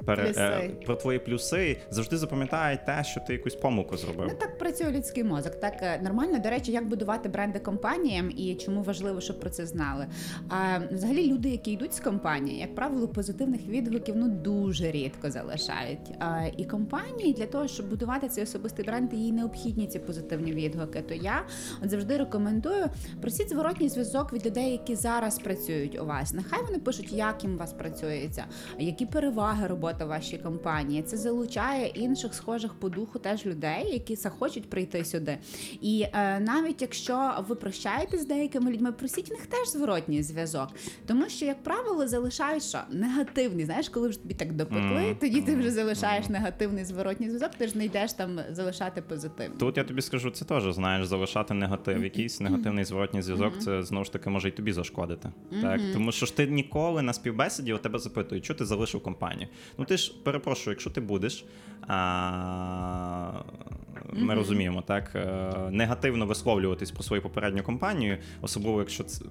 пере, 0.05 0.33
е, 0.37 0.69
про 0.85 0.95
твої 0.95 1.19
плюси. 1.19 1.77
Завжди 1.89 2.17
запам'ятають 2.17 2.85
те, 2.85 3.03
що 3.03 3.21
ти 3.27 3.33
якусь 3.33 3.55
помилку 3.55 3.97
зробив. 3.97 4.27
Ну 4.29 4.35
так 4.39 4.57
працює 4.57 4.91
людський 4.91 5.23
мозок. 5.23 5.55
Так 5.55 5.73
е, 5.81 5.99
нормально. 6.03 6.39
До 6.39 6.49
речі, 6.49 6.71
як 6.71 6.87
будувати 6.87 7.29
бренди 7.29 7.59
компаніям 7.59 8.31
і 8.37 8.55
чому 8.55 8.83
важливо, 8.83 9.21
щоб 9.21 9.39
про 9.39 9.49
це 9.49 9.65
знали. 9.65 10.07
А 10.49 10.79
взагалі 10.91 11.33
люди, 11.33 11.49
які 11.49 11.71
йдуть 11.71 11.93
з 11.93 11.99
компанії, 11.99 12.59
як 12.59 12.75
правило, 12.75 13.07
позитивних 13.07 13.67
відгуків 13.67 14.15
ну 14.17 14.29
дуже 14.29 14.91
рідко 14.91 15.31
залишають. 15.31 16.11
А, 16.19 16.45
і 16.57 16.65
компанії 16.65 17.33
для 17.33 17.45
того, 17.45 17.67
щоб 17.67 17.89
будувати 17.89 18.29
цей 18.29 18.43
особистий 18.43 18.85
бренд, 18.85 19.13
їй 19.13 19.31
необхідні 19.31 19.87
ці 19.87 19.99
позитивні 19.99 20.53
відгуки. 20.53 21.01
То 21.01 21.13
я 21.13 21.45
от 21.83 21.89
завжди 21.89 22.17
рекомендую 22.17 22.85
просіть 23.21 23.49
зворотній 23.49 23.89
зв'язок 23.89 24.33
від 24.33 24.45
людей, 24.45 24.71
які 24.71 24.95
зараз 24.95 25.39
працюють 25.39 25.99
у 26.01 26.05
вас. 26.05 26.33
Нехай 26.33 26.59
вони 26.65 26.79
пишуть, 26.79 27.11
як 27.11 27.43
їм 27.43 27.55
у 27.55 27.57
вас 27.57 27.73
працюється, 27.73 28.45
які 28.79 29.05
переваги 29.05 29.67
роботи 29.67 29.90
в 29.99 30.07
вашій 30.07 30.37
компанії. 30.37 31.01
Це 31.01 31.17
залучає 31.17 31.87
інших 31.87 32.33
схожих 32.33 32.73
по 32.73 32.89
духу 32.89 33.19
теж 33.19 33.45
людей, 33.45 33.93
які 33.93 34.15
захочуть 34.15 34.69
прийти 34.69 35.05
сюди. 35.05 35.37
І 35.81 36.05
е, 36.13 36.39
навіть 36.39 36.81
якщо 36.81 37.45
ви 37.47 37.55
прощаєтесь 37.55 38.21
з 38.21 38.25
деякими 38.25 38.71
людьми, 38.71 38.91
просіть 38.91 39.29
в 39.29 39.31
них 39.31 39.45
теж 39.45 39.69
зворотній 39.71 40.23
зв'язок. 40.23 40.67
Тому 41.07 41.29
що, 41.29 41.45
як 41.45 41.63
правило, 41.63 42.07
залишають 42.07 42.63
що 42.63 42.79
негативний. 42.89 43.65
Знаєш, 43.65 43.89
коли 43.89 44.09
вже 44.09 44.21
тобі 44.21 44.33
так 44.33 44.53
допекли, 44.53 45.15
тоді 45.19 45.41
ти 45.41 45.55
вже 45.55 45.71
залишаєш 45.71 46.29
негативний 46.29 46.85
зворотній 46.85 47.27
зв'язок, 47.27 47.51
ти 47.57 47.67
ж 47.67 47.77
не 47.77 47.85
йдеш 47.85 48.13
там 48.13 48.39
залишати 48.51 49.01
позитивний. 49.01 49.57
Тут 49.57 49.77
я 49.77 49.83
тобі 49.83 50.01
скажу, 50.01 50.31
це 50.31 50.45
теж 50.45 50.73
знаєш, 50.73 51.07
залишати 51.07 51.53
негатив, 51.53 52.03
якийсь 52.03 52.39
негативний 52.39 52.83
зворотній 52.83 53.21
зв'язок, 53.21 53.53
це 53.59 53.83
знову 53.83 54.05
ж 54.05 54.13
таки 54.13 54.29
може 54.29 54.47
і 54.47 54.51
тобі 54.51 54.71
зашкодити. 54.73 55.31
Так, 55.61 55.81
тому 55.93 56.11
що 56.11 56.25
ж 56.25 56.37
ти 56.37 56.47
ніколи 56.47 57.01
на 57.01 57.13
співбесіді 57.13 57.73
у 57.73 57.77
тебе 57.77 57.99
запитують, 57.99 58.45
що 58.45 58.53
ти 58.53 58.65
залишив 58.65 59.03
компанію. 59.03 59.47
Ну 59.81 59.85
ти 59.85 59.97
ж 59.97 60.13
перепрошую, 60.23 60.73
якщо 60.73 60.89
ти 60.89 61.01
будеш. 61.01 61.45
А... 61.87 63.31
Ми 64.13 64.33
розуміємо, 64.33 64.81
так 64.81 65.11
е, 65.15 65.53
негативно 65.71 66.25
висловлюватись 66.25 66.91
про 66.91 67.03
свою 67.03 67.21
попередню 67.21 67.63
компанію, 67.63 68.17
особливо 68.41 68.79
якщо 68.79 69.03
це 69.03 69.25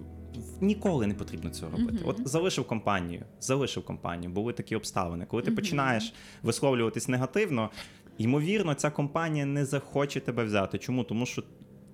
ніколи 0.61 1.07
не 1.07 1.15
потрібно 1.15 1.51
цього 1.51 1.73
робити. 1.73 1.99
От 2.05 2.29
залишив 2.29 2.67
компанію, 2.67 3.25
залишив 3.41 3.85
компанію, 3.85 4.33
були 4.33 4.53
такі 4.53 4.77
обставини. 4.77 5.27
Коли 5.27 5.43
ти 5.43 5.51
починаєш 5.51 6.13
висловлюватись 6.43 7.09
негативно, 7.09 7.71
ймовірно, 8.19 8.75
ця 8.75 8.91
компанія 8.91 9.47
не 9.47 9.65
захоче 9.65 10.21
тебе 10.21 10.45
взяти. 10.45 10.79
Чому? 10.79 11.05
Тому 11.05 11.27
що 11.27 11.43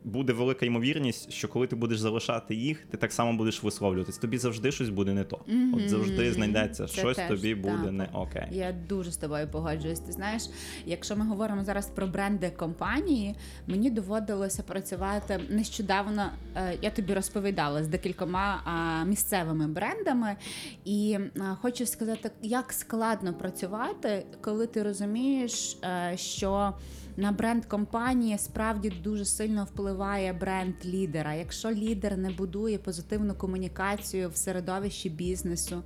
буде 0.07 0.33
велика 0.33 0.67
ймовірність, 0.67 1.33
що 1.33 1.49
коли 1.49 1.67
ти 1.67 1.77
будеш 1.77 1.99
залишати 1.99 2.55
їх, 2.55 2.85
ти 2.91 2.97
так 2.97 3.13
само 3.13 3.33
будеш 3.33 3.63
висловлюватись. 3.63 4.19
Тобі 4.19 4.39
завжди 4.39 4.73
щось 4.73 4.89
буде 4.89 5.13
не 5.15 5.25
то. 5.25 5.41
От 5.75 5.89
завжди 5.89 6.33
знайдеться 6.33 6.87
Це 6.87 7.01
щось 7.01 7.17
теж 7.17 7.29
тобі 7.29 7.55
буде 7.55 7.83
так. 7.85 7.93
не 7.93 8.09
окей. 8.13 8.43
Я 8.51 8.73
дуже 8.89 9.13
з 9.13 9.17
тобою 9.17 9.49
погоджуюсь. 9.49 10.01
Ти 10.01 10.13
знаєш, 10.13 10.43
якщо 10.87 11.17
ми 11.17 11.27
говоримо 11.27 11.65
зараз 11.65 11.87
про 11.87 12.07
бренди 12.07 12.51
компанії, 12.51 13.35
мені 13.67 13.91
доводилося 13.91 14.63
працювати 14.63 15.41
нещодавно. 15.51 16.31
е, 16.57 16.79
Я 16.83 16.91
тобі 16.91 17.15
розповідала 17.15 17.85
з 17.85 17.89
декількома 17.89 18.63
місцевими 19.07 19.67
брендами, 19.67 20.37
і 20.85 21.19
хочу 21.63 21.87
сказати, 21.87 22.31
як 22.43 22.73
складно 22.73 23.35
працювати, 23.35 24.27
коли 24.41 24.67
ти 24.67 24.83
розумієш, 24.83 25.79
е, 25.85 26.13
що 26.17 26.73
на 27.17 27.33
бренд 27.33 27.67
компанії 27.67 28.39
справді 28.39 28.91
дуже 28.91 29.25
сильно 29.25 29.65
впливає 29.65 30.33
бренд 30.33 30.75
лідера. 30.85 31.35
Якщо 31.35 31.71
лідер 31.71 32.17
не 32.19 32.31
будує 32.31 32.79
позитивну 32.79 33.35
комунікацію 33.35 34.29
в 34.29 34.37
середовищі 34.37 35.11
бізнесу, 35.11 35.83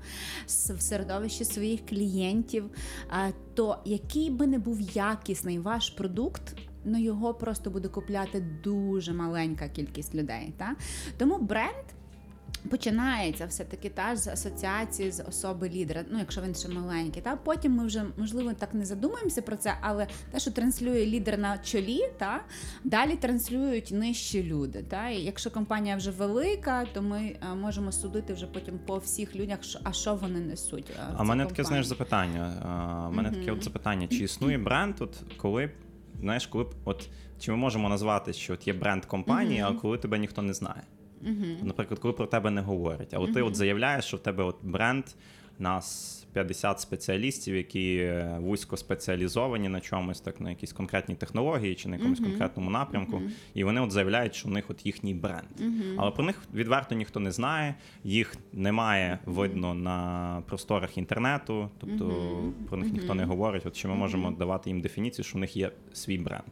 в 0.46 0.80
середовищі 0.80 1.44
своїх 1.44 1.86
клієнтів, 1.86 2.64
то 3.54 3.78
який 3.84 4.30
би 4.30 4.46
не 4.46 4.58
був 4.58 4.80
якісний 4.80 5.58
ваш 5.58 5.90
продукт. 5.90 6.56
Ну, 6.84 6.98
його 6.98 7.34
просто 7.34 7.70
буде 7.70 7.88
купляти 7.88 8.40
дуже 8.64 9.12
маленька 9.12 9.68
кількість 9.68 10.14
людей. 10.14 10.54
Та? 10.58 10.76
Тому 11.18 11.38
бренд 11.38 11.84
Починається 12.70 13.46
все-таки 13.46 13.88
та 13.88 14.16
з 14.16 14.28
асоціації 14.28 15.10
з 15.10 15.22
особи 15.28 15.68
лідера, 15.68 16.04
ну 16.10 16.18
якщо 16.18 16.40
він 16.40 16.54
ще 16.54 16.68
маленький. 16.68 17.22
Та 17.22 17.36
потім 17.36 17.72
ми 17.72 17.86
вже 17.86 18.04
можливо 18.16 18.52
так 18.52 18.74
не 18.74 18.84
задумаємося 18.84 19.42
про 19.42 19.56
це, 19.56 19.74
але 19.80 20.06
те, 20.30 20.40
що 20.40 20.50
транслює 20.50 21.06
лідер 21.06 21.38
на 21.38 21.58
чолі, 21.58 22.00
та 22.18 22.40
далі 22.84 23.16
транслюють 23.16 23.90
нижчі 23.92 24.42
люди. 24.42 24.82
Та 24.88 25.08
і 25.08 25.20
якщо 25.22 25.50
компанія 25.50 25.96
вже 25.96 26.10
велика, 26.10 26.84
то 26.94 27.02
ми 27.02 27.36
е, 27.52 27.54
можемо 27.54 27.92
судити 27.92 28.34
вже 28.34 28.46
потім 28.46 28.78
по 28.86 28.98
всіх 28.98 29.36
людях, 29.36 29.58
що- 29.64 29.78
а 29.84 29.92
що 29.92 30.14
вони 30.14 30.40
несуть. 30.40 30.90
е, 30.90 31.02
А 31.16 31.22
в 31.22 31.26
мене 31.26 31.46
таке, 31.46 31.64
знаєш, 31.64 31.86
запитання. 31.86 32.52
А, 32.64 33.08
в 33.08 33.12
мене 33.14 33.30
таке 33.30 33.52
от 33.52 33.64
запитання: 33.64 34.08
чи 34.08 34.16
існує 34.16 34.58
бренд, 34.58 34.94
от 34.98 35.16
коли, 35.36 35.70
знаєш, 36.20 36.46
коли 36.46 36.64
б- 36.64 36.74
от 36.84 37.08
чи 37.38 37.50
ми 37.50 37.56
можемо 37.56 37.88
назвати, 37.88 38.32
що 38.32 38.52
от 38.54 38.66
є 38.66 38.72
бренд 38.72 39.04
компанії, 39.04 39.60
а 39.60 39.72
коли 39.72 39.98
тебе 39.98 40.18
ніхто 40.18 40.42
не 40.42 40.54
знає? 40.54 40.82
Наприклад, 41.62 42.00
коли 42.00 42.14
про 42.14 42.26
тебе 42.26 42.50
не 42.50 42.60
говорять, 42.60 43.14
але 43.14 43.32
ти 43.32 43.42
от 43.42 43.56
заявляєш, 43.56 44.04
що 44.04 44.16
в 44.16 44.20
тебе 44.20 44.44
от 44.44 44.56
бренд, 44.62 45.04
нас 45.58 46.19
50 46.32 46.80
спеціалістів, 46.80 47.56
які 47.56 47.96
е, 47.96 48.36
вузько 48.40 48.76
спеціалізовані 48.76 49.68
на 49.68 49.80
чомусь, 49.80 50.20
так 50.20 50.40
на 50.40 50.50
якісь 50.50 50.72
конкретні 50.72 51.14
технології 51.14 51.74
чи 51.74 51.88
на 51.88 51.96
якомусь 51.96 52.20
конкретному 52.20 52.70
напрямку, 52.70 53.22
і 53.54 53.64
вони 53.64 53.80
от 53.80 53.90
заявляють, 53.90 54.34
що 54.34 54.48
в 54.48 54.52
них 54.52 54.64
от 54.68 54.86
їхній 54.86 55.14
бренд. 55.14 55.48
Але 55.96 56.10
про 56.10 56.24
них 56.24 56.42
відверто 56.54 56.94
ніхто 56.94 57.20
не 57.20 57.32
знає, 57.32 57.74
їх 58.04 58.36
немає 58.52 59.18
видно 59.26 59.74
на 59.74 60.42
просторах 60.46 60.98
інтернету, 60.98 61.70
тобто 61.78 62.34
про 62.68 62.78
них 62.78 62.92
ніхто 62.92 63.14
не 63.14 63.24
говорить. 63.24 63.66
От 63.66 63.76
чи 63.76 63.88
ми 63.88 63.94
можемо 63.94 64.30
давати 64.30 64.70
їм 64.70 64.80
дефініцію, 64.80 65.24
що 65.24 65.38
в 65.38 65.40
них 65.40 65.56
є 65.56 65.70
свій 65.92 66.18
бренд? 66.18 66.42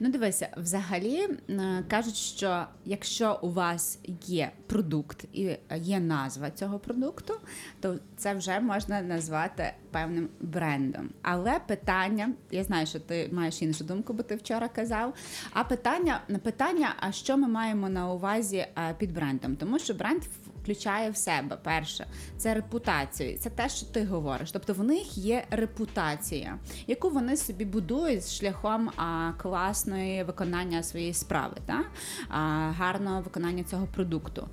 Ну, 0.00 0.10
дивися, 0.10 0.48
взагалі 0.56 1.28
е, 1.48 1.84
кажуть, 1.88 2.16
що 2.16 2.64
якщо 2.84 3.38
у 3.42 3.50
вас 3.50 3.98
є 4.26 4.50
продукт 4.66 5.24
і 5.32 5.50
є 5.76 6.00
назва 6.00 6.50
цього 6.50 6.78
продукту, 6.78 7.34
то 7.80 7.96
це 8.16 8.34
вже 8.34 8.60
можна 8.80 9.02
назвати 9.02 9.72
певним 9.90 10.28
брендом. 10.40 11.10
Але 11.22 11.60
питання, 11.66 12.32
я 12.50 12.64
знаю, 12.64 12.86
що 12.86 13.00
ти 13.00 13.30
маєш 13.32 13.62
іншу 13.62 13.84
думку, 13.84 14.12
бо 14.12 14.22
ти 14.22 14.36
вчора 14.36 14.68
казав. 14.68 15.14
А 15.52 15.64
питання 15.64 16.20
питання: 16.42 16.94
а 17.00 17.12
що 17.12 17.36
ми 17.36 17.48
маємо 17.48 17.88
на 17.88 18.12
увазі 18.12 18.56
е, 18.56 18.94
під 18.98 19.14
брендом? 19.14 19.56
Тому 19.56 19.78
що 19.78 19.94
бренд 19.94 20.22
включає 20.62 21.10
в 21.10 21.16
себе 21.16 21.58
перше, 21.62 22.06
це 22.36 22.54
репутацію, 22.54 23.38
це 23.38 23.50
те, 23.50 23.68
що 23.68 23.86
ти 23.86 24.04
говориш. 24.04 24.52
Тобто 24.52 24.74
в 24.74 24.84
них 24.84 25.18
є 25.18 25.44
репутація, 25.50 26.58
яку 26.86 27.10
вони 27.10 27.36
собі 27.36 27.64
будують 27.64 28.28
шляхом 28.28 28.90
а, 28.96 29.32
класної 29.38 30.24
виконання 30.24 30.82
своєї 30.82 31.14
справи, 31.14 31.56
та? 31.66 31.84
а, 32.28 32.38
гарного 32.78 33.20
виконання 33.20 33.64
цього 33.64 33.86
продукту. 33.86 34.48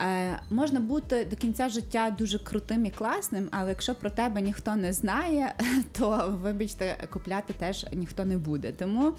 Е, 0.00 0.40
можна 0.50 0.80
бути 0.80 1.24
до 1.24 1.36
кінця 1.36 1.68
життя 1.68 2.14
дуже 2.18 2.38
крутим 2.38 2.86
і 2.86 2.90
класним, 2.90 3.48
але 3.50 3.68
якщо 3.68 3.94
про 3.94 4.10
тебе 4.10 4.42
ніхто 4.42 4.76
не 4.76 4.92
знає, 4.92 5.54
то 5.98 6.38
вибачте, 6.42 7.08
купляти 7.12 7.52
теж 7.52 7.86
ніхто 7.92 8.24
не 8.24 8.38
буде. 8.38 8.72
Тому 8.72 9.12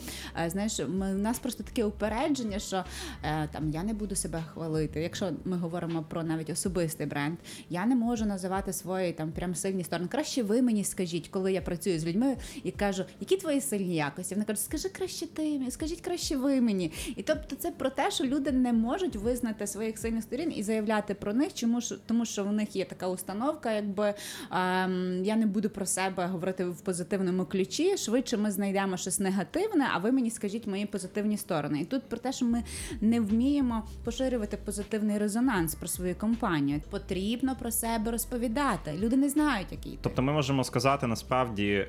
е, 0.46 0.50
знаєш, 0.50 0.80
ми, 0.88 1.16
у 1.16 1.18
нас 1.18 1.40
просто 1.40 1.64
таке 1.64 1.86
упередження, 1.86 2.60
що 2.60 2.84
е, 3.24 3.48
там 3.52 3.70
я 3.70 3.84
не 3.84 3.94
буду 3.94 4.16
себе 4.16 4.44
хвалити. 4.54 5.02
Якщо 5.02 5.32
ми 5.46 5.58
говоримо 5.58 6.04
про 6.04 6.21
навіть 6.24 6.50
особистий 6.50 7.08
бренд, 7.08 7.38
я 7.70 7.86
не 7.86 7.96
можу 7.96 8.26
називати 8.26 8.74
свої 8.74 9.14
там 9.14 9.32
прям 9.32 9.56
сильні 9.56 9.84
сторони. 9.84 10.08
Краще 10.12 10.44
ви 10.44 10.62
мені 10.62 10.84
скажіть, 10.84 11.28
коли 11.28 11.54
я 11.54 11.62
працюю 11.62 12.00
з 12.00 12.06
людьми 12.06 12.38
і 12.64 12.72
кажу, 12.72 13.04
які 13.20 13.38
твої 13.38 13.62
сильні 13.62 13.96
якості. 13.96 14.36
Вони 14.36 14.46
кажуть, 14.46 14.64
скажи 14.64 14.90
краще 14.90 15.28
ти 15.28 15.62
скажіть 15.70 16.02
краще 16.02 16.38
ви 16.38 16.62
мені. 16.62 16.92
І 17.16 17.24
тобто, 17.24 17.56
це 17.56 17.72
про 17.72 17.90
те, 17.90 18.12
що 18.12 18.24
люди 18.24 18.52
не 18.52 18.74
можуть 18.74 19.16
визнати 19.16 19.68
своїх 19.68 19.98
сильних 19.98 20.24
сторін 20.24 20.54
і 20.56 20.64
заявляти 20.64 21.14
про 21.14 21.34
них, 21.34 21.54
чому 21.54 21.82
ж 21.82 22.00
тому, 22.06 22.26
що 22.26 22.44
в 22.44 22.54
них 22.54 22.76
є 22.76 22.86
така 22.86 23.08
установка, 23.08 23.72
якби 23.72 24.14
ем, 24.52 25.22
я 25.24 25.36
не 25.36 25.46
буду 25.46 25.70
про 25.70 25.86
себе 25.86 26.26
говорити 26.26 26.66
в 26.66 26.82
позитивному 26.82 27.46
ключі. 27.46 27.98
Швидше 27.98 28.38
ми 28.38 28.52
знайдемо 28.52 28.98
щось 28.98 29.20
негативне, 29.20 29.88
а 29.94 29.98
ви 29.98 30.12
мені 30.12 30.30
скажіть 30.30 30.68
мої 30.68 30.86
позитивні 30.86 31.38
сторони. 31.38 31.82
І 31.82 31.86
тут 31.86 32.04
про 32.04 32.18
те, 32.18 32.34
що 32.34 32.46
ми 32.46 32.64
не 33.02 33.20
вміємо 33.20 33.88
поширювати 34.04 34.58
позитивний 34.58 35.18
резонанс 35.18 35.76
про 35.76 35.88
свою 35.88 36.11
компанію. 36.14 36.82
Потрібно 36.90 37.56
про 37.56 37.72
себе 37.72 38.12
розповідати. 38.12 38.94
Люди 39.00 39.18
не 39.18 39.30
знають, 39.30 39.68
який 39.72 39.92
ти. 39.92 39.98
Тобто 40.02 40.22
ми 40.22 40.34
можемо 40.34 40.64
сказати 40.64 41.08
насправді 41.08 41.88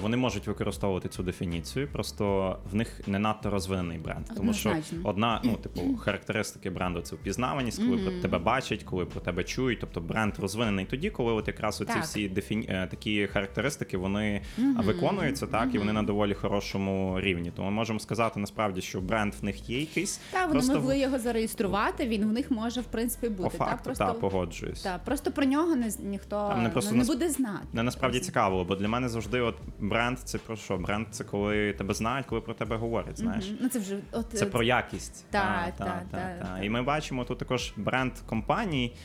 вони 0.00 0.16
можуть 0.16 0.46
використовувати 0.46 1.08
цю 1.08 1.22
дефініцію, 1.22 1.88
просто 1.92 2.56
в 2.70 2.74
них 2.74 3.08
не 3.08 3.18
надто 3.18 3.50
розвинений 3.50 3.98
бренд. 3.98 4.26
Тому 4.36 4.52
що 4.52 4.76
одна, 5.04 5.40
ну, 5.44 5.56
типу, 5.56 5.96
характеристики 5.96 6.70
бренду 6.70 7.00
це 7.00 7.16
впізнаваність, 7.16 7.82
коли 7.82 7.96
про 7.96 8.12
тебе 8.12 8.38
бачать, 8.38 8.82
коли 8.82 9.04
про 9.04 9.20
тебе 9.20 9.44
чують. 9.44 9.80
Тобто 9.80 10.00
бренд 10.00 10.38
розвинений 10.38 10.84
тоді, 10.84 11.10
коли 11.10 11.32
от 11.32 11.48
якраз 11.48 11.80
оці 11.80 11.92
Так. 11.92 12.02
всі 12.02 12.28
дефіні... 12.28 12.66
е, 12.68 12.88
такі 12.90 13.26
характеристики 13.26 13.96
вони 13.96 14.42
виконуються, 14.76 15.46
так, 15.46 15.74
і 15.74 15.78
вони 15.78 15.92
на 15.92 16.02
доволі 16.02 16.34
хорошому 16.34 17.20
рівні. 17.20 17.52
Тому 17.56 17.70
ми 17.70 17.74
можемо 17.74 18.00
сказати 18.00 18.40
насправді, 18.40 18.80
що 18.80 19.00
бренд 19.00 19.34
в 19.40 19.44
них 19.44 19.70
є 19.70 19.80
якийсь. 19.80 20.20
Та 20.30 20.40
вони 20.40 20.52
просто 20.52 20.74
могли 20.74 20.98
його 20.98 21.18
зареєструвати. 21.18 22.08
Він 22.08 22.24
в 22.24 22.32
них 22.32 22.50
може 22.50 22.80
в 22.80 22.84
принципі 22.84 23.28
бути. 23.28 23.42
по 23.42 23.64
факту, 23.64 23.76
та, 23.76 23.84
просто, 23.84 24.04
та, 24.04 24.12
погоджуюсь. 24.12 24.82
та, 24.82 24.98
просто 25.04 25.32
про 25.32 25.44
нього 25.44 25.76
не 25.76 25.92
ніхто 25.98 26.48
Там 26.48 26.62
не 26.62 26.68
просто 26.68 26.90
ну, 26.92 26.98
не 26.98 27.04
буде 27.04 27.28
знати. 27.28 27.66
Не 27.72 27.82
насправді 27.82 28.20
цікаво, 28.20 28.64
бо 28.64 28.76
для 28.76 28.88
мене 28.88 29.08
завжди 29.08 29.40
от 29.40 29.54
бренд 29.78 30.18
це 30.18 30.38
про 30.38 30.56
що? 30.56 30.76
Бренд 30.76 31.06
це 31.10 31.24
коли 31.24 31.72
тебе 31.72 31.94
знають, 31.94 32.26
коли 32.26 32.40
про 32.40 32.54
тебе 32.54 32.76
говорять. 32.76 33.18
Знаєш. 33.18 33.52
Ну 33.60 33.68
це 33.68 33.78
вже 33.78 33.98
от 34.12 34.26
це 34.32 34.46
про 34.46 34.62
якість. 34.62 35.24
Та, 35.30 35.72
та, 35.78 35.84
та, 35.84 35.84
та, 35.84 36.06
та, 36.10 36.38
та. 36.38 36.56
та. 36.56 36.62
І 36.62 36.68
ми 36.68 36.82
бачимо 36.82 37.24
тут 37.24 37.38
також 37.38 37.72
бренд 37.76 38.12
компаній. 38.26 38.96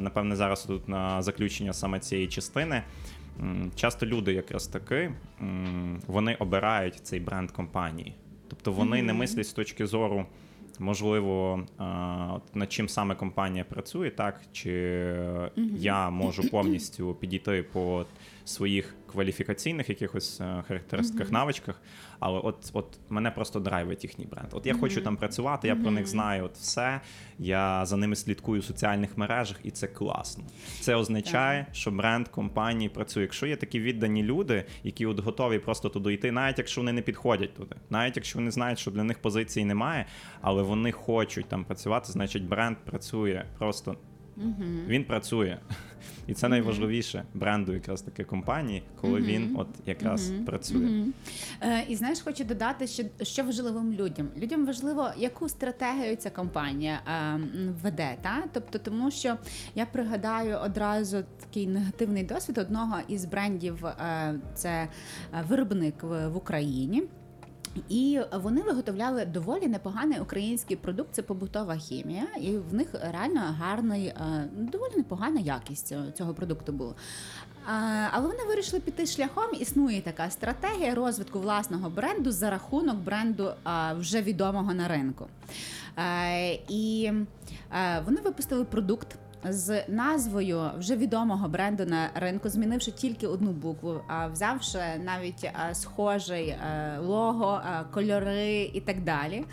Напевне, 0.00 0.36
зараз 0.36 0.64
тут 0.64 0.88
на 0.88 1.22
заключення 1.22 1.72
саме 1.72 2.00
цієї 2.00 2.28
частини. 2.28 2.82
Часто 3.74 4.06
люди 4.06 4.32
якраз 4.32 4.66
таки 4.66 5.12
вони 6.06 6.34
обирають 6.34 6.94
цей 6.94 7.20
бренд 7.20 7.50
компанії. 7.50 8.14
Тобто 8.48 8.72
вони 8.72 9.02
не 9.02 9.12
мислять 9.12 9.46
з 9.46 9.52
точки 9.52 9.86
зору, 9.86 10.26
можливо, 10.78 11.62
над 12.54 12.72
чим 12.72 12.88
саме 12.88 13.14
компанія 13.14 13.64
працює, 13.64 14.10
так 14.10 14.40
чи 14.52 14.70
я 15.76 16.10
можу 16.10 16.50
повністю 16.50 17.14
підійти 17.14 17.62
по 17.62 18.06
своїх 18.44 18.96
кваліфікаційних 19.12 19.88
якихось 19.88 20.40
е, 20.40 20.64
характеристиках, 20.68 21.32
навичках, 21.32 21.82
але 22.18 22.38
от, 22.38 22.70
от 22.72 22.98
мене 23.08 23.30
просто 23.30 23.60
драйвить 23.60 24.04
їхній 24.04 24.26
бренд. 24.26 24.48
От 24.52 24.66
я 24.66 24.74
хочу 24.74 25.00
там 25.00 25.16
працювати, 25.16 25.68
я 25.68 25.76
про 25.76 25.90
них 25.90 26.06
знаю 26.06 26.44
от 26.44 26.54
все. 26.56 27.00
Я 27.38 27.86
за 27.86 27.96
ними 27.96 28.16
слідкую 28.16 28.60
в 28.60 28.64
соціальних 28.64 29.18
мережах, 29.18 29.56
і 29.62 29.70
це 29.70 29.86
класно. 29.86 30.44
Це 30.80 30.94
означає, 30.94 31.66
що 31.72 31.90
бренд 31.90 32.28
компанії 32.28 32.88
працює. 32.88 33.22
Якщо 33.22 33.46
є 33.46 33.56
такі 33.56 33.80
віддані 33.80 34.22
люди, 34.22 34.64
які 34.84 35.06
от 35.06 35.20
готові 35.20 35.58
просто 35.58 35.88
туди 35.88 36.12
йти, 36.14 36.32
навіть 36.32 36.58
якщо 36.58 36.80
вони 36.80 36.92
не 36.92 37.02
підходять 37.02 37.54
туди, 37.54 37.76
навіть 37.90 38.16
якщо 38.16 38.38
вони 38.38 38.50
знають, 38.50 38.78
що 38.78 38.90
для 38.90 39.04
них 39.04 39.18
позиції 39.18 39.64
немає, 39.64 40.06
але 40.40 40.62
вони 40.62 40.92
хочуть 40.92 41.48
там 41.48 41.64
працювати, 41.64 42.12
значить 42.12 42.44
бренд 42.44 42.76
працює 42.76 43.44
просто. 43.58 43.96
Він 44.88 45.04
працює, 45.04 45.58
і 46.26 46.34
це 46.34 46.48
найважливіше 46.48 47.24
бренду, 47.34 47.72
якраз 47.72 48.02
таки 48.02 48.24
компанії, 48.24 48.82
коли 49.00 49.20
він 49.20 49.56
от 49.58 49.68
якраз 49.86 50.32
працює. 50.46 51.04
Е, 51.60 51.84
і 51.88 51.96
знаєш, 51.96 52.20
хочу 52.20 52.44
додати, 52.44 52.86
що, 52.86 53.02
що 53.22 53.44
важливим 53.44 53.92
людям. 53.92 54.28
Людям 54.36 54.66
важливо, 54.66 55.10
яку 55.16 55.48
стратегію 55.48 56.16
ця 56.16 56.30
компанія 56.30 57.00
е, 57.06 57.40
веде. 57.82 58.16
Та? 58.22 58.44
Тобто, 58.52 58.78
тому 58.78 59.10
що 59.10 59.36
я 59.74 59.86
пригадаю 59.86 60.56
одразу 60.56 61.24
такий 61.40 61.66
негативний 61.66 62.24
досвід 62.24 62.58
одного 62.58 62.96
із 63.08 63.24
брендів, 63.24 63.86
е, 63.86 64.34
це 64.54 64.88
виробник 65.48 66.02
в, 66.02 66.28
в 66.28 66.36
Україні. 66.36 67.02
І 67.88 68.20
вони 68.42 68.62
виготовляли 68.62 69.24
доволі 69.24 69.66
непоганий 69.68 70.20
український 70.20 70.76
продукт, 70.76 71.08
це 71.12 71.22
побутова 71.22 71.76
хімія, 71.76 72.26
і 72.40 72.56
в 72.56 72.74
них 72.74 72.88
реально 73.12 73.40
гарний, 73.40 74.06
е, 74.06 74.48
доволі 74.56 74.92
непогана 74.96 75.40
якість 75.40 75.86
цього- 75.86 76.10
цього 76.10 76.34
продукту 76.34 76.72
була. 76.72 76.94
Але 78.12 78.26
вони 78.28 78.44
вирішили 78.48 78.80
піти 78.80 79.06
шляхом. 79.06 79.44
Існує 79.60 80.00
така 80.00 80.30
стратегія 80.30 80.94
розвитку 80.94 81.40
власного 81.40 81.90
бренду 81.90 82.30
за 82.32 82.50
рахунок 82.50 82.96
бренду 82.96 83.50
вже 83.98 84.22
відомого 84.22 84.74
на 84.74 84.88
ринку. 84.88 85.26
Е, 85.98 86.52
І 86.68 87.12
е, 87.72 88.02
вони 88.04 88.20
випустили 88.20 88.64
продукт. 88.64 89.08
З 89.44 89.84
назвою 89.88 90.70
вже 90.78 90.96
відомого 90.96 91.48
бренду 91.48 91.86
на 91.86 92.10
ринку, 92.14 92.48
змінивши 92.48 92.90
тільки 92.90 93.26
одну 93.26 93.50
букву, 93.50 94.00
а 94.06 94.26
взявши 94.26 94.78
навіть 95.04 95.44
е, 95.44 95.74
схожий 95.74 96.48
е, 96.48 96.98
лого, 96.98 97.60
е, 97.66 97.84
кольори 97.90 98.70
і 98.74 98.80
так 98.80 99.04
далі. 99.04 99.44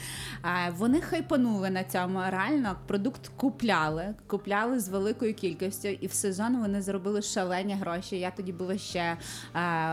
Вони 0.78 1.02
хайпанули 1.02 1.70
на 1.70 1.84
цьому. 1.84 2.20
Реально 2.30 2.76
продукт 2.88 3.32
купляли, 3.36 4.16
купляли 4.28 4.80
з 4.80 4.90
великою 4.90 5.34
кількістю, 5.34 5.88
і 5.88 6.08
в 6.08 6.14
сезон 6.14 6.58
вони 6.58 6.82
заробили 6.82 7.22
шалені 7.22 7.74
гроші. 7.74 8.20
Я 8.20 8.32
тоді 8.32 8.52
була 8.52 8.78
ще 8.78 9.18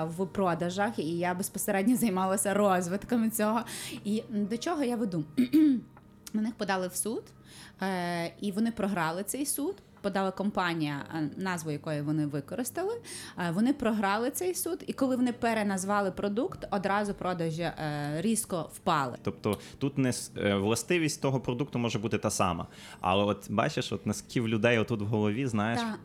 в 0.04 0.26
продажах, 0.26 0.98
і 0.98 1.18
я 1.18 1.34
безпосередньо 1.34 1.96
займалася 1.96 2.54
розвитком 2.54 3.30
цього. 3.30 3.60
І 4.04 4.22
до 4.30 4.56
чого 4.56 4.82
я 4.82 4.96
веду? 4.96 5.24
На 6.34 6.42
них 6.42 6.54
подали 6.54 6.88
в 6.88 6.94
суд, 6.94 7.22
і 8.40 8.52
вони 8.52 8.70
програли 8.72 9.22
цей 9.22 9.46
суд. 9.46 9.74
Подала 10.02 10.30
компанія, 10.30 11.04
е, 11.14 11.30
назву 11.36 11.70
якої 11.70 12.02
вони 12.02 12.26
використали. 12.26 13.00
Е, 13.38 13.50
Вони 13.50 13.72
програли 13.72 14.30
цей 14.30 14.54
суд, 14.54 14.84
і 14.86 14.92
коли 14.92 15.16
вони 15.16 15.32
переназвали 15.32 16.10
продукт, 16.10 16.66
одразу 16.70 17.14
продажі 17.14 17.62
е, 17.62 18.12
різко 18.20 18.70
впали. 18.74 19.16
Тобто 19.22 19.58
тут 19.78 19.98
не 19.98 20.12
е, 20.36 20.54
властивість 20.54 21.22
того 21.22 21.40
продукту 21.40 21.78
може 21.78 21.98
бути 21.98 22.18
та 22.18 22.30
сама. 22.30 22.66
Але 23.00 23.24
от 23.24 23.50
бачиш, 23.50 23.92
от 23.92 24.06
наскільки 24.06 24.40
в 24.40 24.48
людей 24.48 24.78
отут 24.78 25.00
в 25.02 25.04
голові, 25.04 25.46
знаєш, 25.46 25.80
Так. 25.80 25.98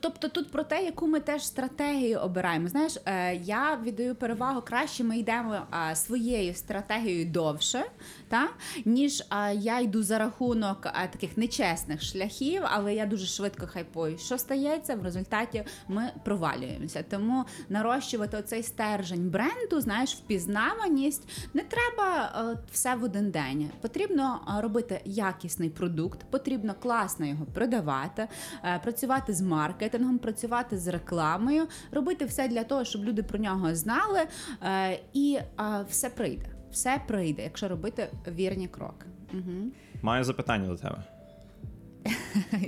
Тобто 0.00 0.28
тут 0.28 0.50
про 0.50 0.62
те, 0.64 0.84
яку 0.84 1.06
ми 1.06 1.20
теж 1.20 1.46
стратегію 1.46 2.18
обираємо. 2.18 2.68
Знаєш, 2.68 2.96
е, 3.06 3.34
я 3.34 3.78
віддаю 3.82 4.14
перевагу 4.14 4.62
краще. 4.62 5.04
Ми 5.04 5.18
йдемо 5.18 5.58
своєю 5.94 6.54
стратегією 6.54 7.26
довше, 7.30 7.84
та 8.28 8.48
ніж 8.84 9.24
а, 9.28 9.50
я 9.50 9.80
йду 9.80 10.02
за 10.02 10.18
рахунок 10.18 10.78
а, 10.82 11.06
таких 11.06 11.36
нечесних 11.36 12.02
шляхів, 12.02 12.62
але 12.64 12.94
я 12.94 13.06
дуже 13.06 13.26
швидко 13.26 13.66
хайпую. 13.66 14.18
Що 14.18 14.38
стається 14.38 14.96
в 14.96 15.02
результаті? 15.02 15.64
Ми 15.88 16.10
провалюємося. 16.24 17.04
Тому 17.10 17.44
нарощувати 17.68 18.36
оцей 18.36 18.62
стержень 18.62 19.30
бренду, 19.30 19.80
знаєш, 19.80 20.14
впізнаваність 20.14 21.28
не 21.54 21.62
треба 21.62 22.32
е, 22.52 22.58
все 22.72 22.94
в 22.94 23.04
один 23.04 23.30
день. 23.30 23.70
Потрібно 23.80 24.40
е, 24.58 24.60
робити 24.60 25.00
якісний 25.04 25.70
продукт, 25.70 26.18
потрібно 26.30 26.74
класно 26.74 27.26
його 27.26 27.46
продавати, 27.46 28.28
е, 28.64 28.80
працювати 28.82 29.34
з 29.34 29.40
маркетингом, 29.40 30.18
працювати 30.18 30.78
з 30.78 30.88
рекламою, 30.88 31.66
робити 31.90 32.24
все 32.24 32.48
для 32.48 32.64
того, 32.64 32.84
щоб 32.84 33.04
люди 33.04 33.22
про 33.22 33.38
нього 33.38 33.74
знали, 33.74 34.20
е, 34.62 35.00
і 35.12 35.38
е, 35.60 35.84
все 35.88 36.10
прийде. 36.10 36.57
Все 36.70 37.00
прийде, 37.06 37.42
якщо 37.42 37.68
робити 37.68 38.08
вірні 38.28 38.68
кроки. 38.68 39.06
Угу. 39.32 39.70
маю 40.02 40.24
запитання 40.24 40.66
до 40.68 40.76
тебе. 40.76 41.02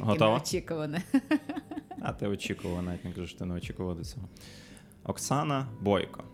Готова? 0.00 0.36
Неочікуване. 0.36 1.02
А 2.00 2.12
ти 2.12 2.26
очікувала, 2.26 2.82
навіть 2.82 3.04
не 3.04 3.12
кажу, 3.12 3.26
що 3.26 3.38
ти 3.38 3.44
не 3.44 3.54
очікувала 3.54 3.94
до 3.94 4.04
цього. 4.04 4.28
Оксана 5.04 5.66
Бойко. 5.80 6.24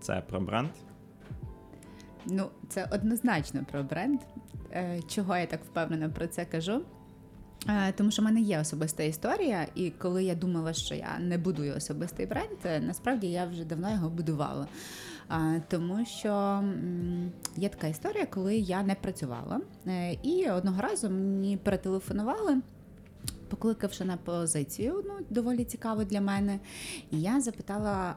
Це 0.00 0.20
про 0.20 0.40
бренд. 0.40 0.70
Ну, 2.26 2.48
це 2.68 2.88
однозначно 2.92 3.64
про 3.70 3.82
бренд. 3.82 4.20
Е, 4.72 5.00
Чого 5.08 5.36
я 5.36 5.46
так 5.46 5.64
впевнено 5.64 6.10
про 6.10 6.26
це 6.26 6.44
кажу? 6.44 6.82
Е, 7.68 7.92
Тому 7.92 8.10
що 8.10 8.22
в 8.22 8.24
мене 8.24 8.40
є 8.40 8.60
особиста 8.60 9.02
історія, 9.02 9.66
і 9.74 9.90
коли 9.90 10.24
я 10.24 10.34
думала, 10.34 10.72
що 10.72 10.94
я 10.94 11.18
не 11.20 11.38
будую 11.38 11.76
особистий 11.76 12.26
бренд, 12.26 12.58
е, 12.64 12.80
насправді 12.80 13.26
я 13.26 13.46
вже 13.46 13.64
давно 13.64 13.90
його 13.90 14.10
будувала. 14.10 14.66
Тому 15.68 16.04
що 16.06 16.64
є 17.56 17.68
така 17.68 17.86
історія, 17.86 18.26
коли 18.26 18.56
я 18.56 18.82
не 18.82 18.94
працювала, 18.94 19.60
Е, 19.86 20.12
і 20.22 20.50
одного 20.50 20.82
разу 20.82 21.10
мені 21.10 21.56
перетелефонували. 21.56 22.60
Покликавши 23.52 24.04
на 24.04 24.16
позицію, 24.16 25.04
ну 25.06 25.26
доволі 25.30 25.64
цікаво 25.64 26.04
для 26.04 26.20
мене. 26.20 26.60
І 27.10 27.20
я 27.20 27.40
запитала 27.40 28.14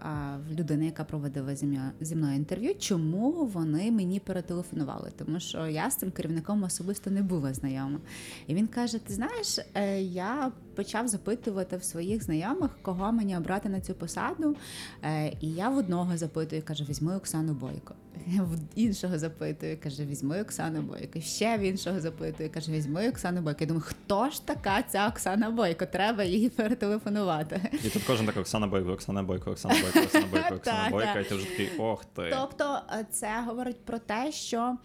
в 0.49 0.53
людини, 0.53 0.85
яка 0.85 1.03
проводила 1.03 1.55
зі 2.01 2.15
мною, 2.15 2.35
інтерв'ю, 2.35 2.75
чому 2.79 3.31
вони 3.45 3.91
мені 3.91 4.19
перетелефонували, 4.19 5.11
тому 5.17 5.39
що 5.39 5.67
я 5.67 5.89
з 5.89 5.95
цим 5.95 6.11
керівником 6.11 6.63
особисто 6.63 7.11
не 7.11 7.21
була 7.21 7.53
знайома. 7.53 7.99
І 8.47 8.55
він 8.55 8.67
каже: 8.67 8.99
Ти 8.99 9.13
знаєш, 9.13 9.59
е, 9.73 10.01
я 10.01 10.51
почав 10.75 11.07
запитувати 11.07 11.77
в 11.77 11.83
своїх 11.83 12.23
знайомих, 12.23 12.71
кого 12.81 13.11
мені 13.11 13.37
обрати 13.37 13.69
на 13.69 13.81
цю 13.81 13.93
посаду. 13.93 14.55
Е, 15.03 15.37
І 15.41 15.51
я 15.51 15.69
в 15.69 15.77
одного 15.77 16.17
запитую, 16.17 16.61
каже: 16.65 16.83
візьми 16.83 17.15
Оксану 17.15 17.53
Бойко. 17.53 17.95
В 18.27 18.57
іншого 18.75 19.19
запитую, 19.19 19.77
каже: 19.83 20.05
візьми 20.05 20.41
Оксану 20.41 20.81
Бойко. 20.81 21.21
Ще 21.21 21.57
в 21.57 21.61
іншого 21.61 21.99
запитую, 21.99 22.49
каже: 22.53 22.71
візьми 22.71 23.09
Оксану 23.09 23.41
Бойко. 23.41 23.57
Я 23.59 23.67
думаю, 23.67 23.83
хто 23.87 24.29
ж 24.29 24.45
така 24.45 24.83
ця 24.83 25.07
Оксана 25.07 25.49
Бойко? 25.49 25.85
Треба 25.85 26.23
їй 26.23 26.49
перетелефонувати. 26.49 27.61
І 27.83 27.89
тут 27.89 28.03
кожен 28.07 28.25
так 28.25 28.37
Оксана 28.37 28.67
Бойко, 28.67 28.91
Оксана 28.91 29.23
Бойко, 29.23 29.51
Оксана 29.51 29.75
Бойко, 29.81 29.99
Оксана 29.99 30.27
Бойко, 30.31 30.55
Оксана 30.55 30.89
Бойко, 30.89 31.19
і 31.19 31.23
ти 31.23 31.35
вже 31.35 31.45
такий 31.45 31.69
ох 31.77 32.05
ти. 32.05 32.33
Тобто, 32.39 32.79
е, 32.91 33.05
це 33.11 33.41
говорить 33.45 33.85
про 33.85 33.99
те, 33.99 34.31
що. 34.31 34.77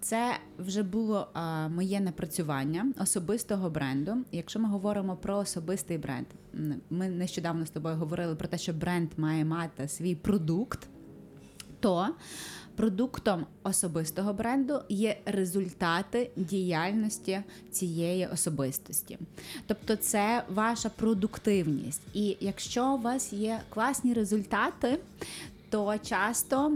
Це 0.00 0.36
вже 0.58 0.82
було 0.82 1.28
а, 1.32 1.68
моє 1.68 2.00
напрацювання 2.00 2.92
особистого 3.00 3.70
бренду. 3.70 4.16
Якщо 4.32 4.60
ми 4.60 4.68
говоримо 4.68 5.16
про 5.16 5.36
особистий 5.36 5.98
бренд, 5.98 6.26
ми 6.90 7.08
нещодавно 7.08 7.66
з 7.66 7.70
тобою 7.70 7.96
говорили 7.96 8.34
про 8.34 8.48
те, 8.48 8.58
що 8.58 8.72
бренд 8.72 9.10
має 9.16 9.44
мати 9.44 9.88
свій 9.88 10.14
продукт, 10.14 10.88
то 11.80 12.08
продуктом 12.78 13.46
особистого 13.62 14.32
бренду 14.32 14.80
є 14.88 15.16
результати 15.26 16.30
діяльності 16.36 17.40
цієї 17.70 18.26
особистості. 18.26 19.18
Тобто, 19.66 19.96
це 19.96 20.44
ваша 20.48 20.88
продуктивність. 20.88 22.02
І 22.14 22.36
якщо 22.40 22.94
у 22.94 22.98
вас 22.98 23.32
є 23.32 23.60
класні 23.70 24.14
результати, 24.14 24.98
то 25.70 25.94
часто 25.98 26.72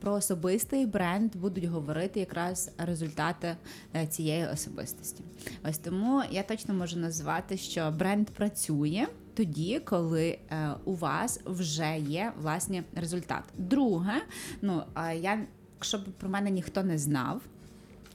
про 0.00 0.12
особистий 0.12 0.86
бренд 0.86 1.36
будуть 1.36 1.64
говорити 1.64 2.20
якраз 2.20 2.70
результати 2.78 3.56
е, 3.96 4.06
цієї 4.06 4.46
особистості. 4.46 5.24
Ось 5.68 5.78
тому 5.78 6.22
я 6.30 6.42
точно 6.42 6.74
можу 6.74 6.98
назвати, 6.98 7.56
що 7.56 7.90
бренд 7.98 8.30
працює 8.30 9.06
тоді, 9.34 9.80
коли 9.84 10.38
е, 10.50 10.70
у 10.84 10.94
вас 10.94 11.40
вже 11.44 11.98
є 11.98 12.32
власне 12.42 12.84
результат. 12.94 13.44
Друге, 13.58 14.22
ну 14.62 14.82
я, 14.96 15.40
якщо 15.74 15.98
б 15.98 16.04
про 16.18 16.28
мене 16.28 16.50
ніхто 16.50 16.82
не 16.82 16.98
знав. 16.98 17.42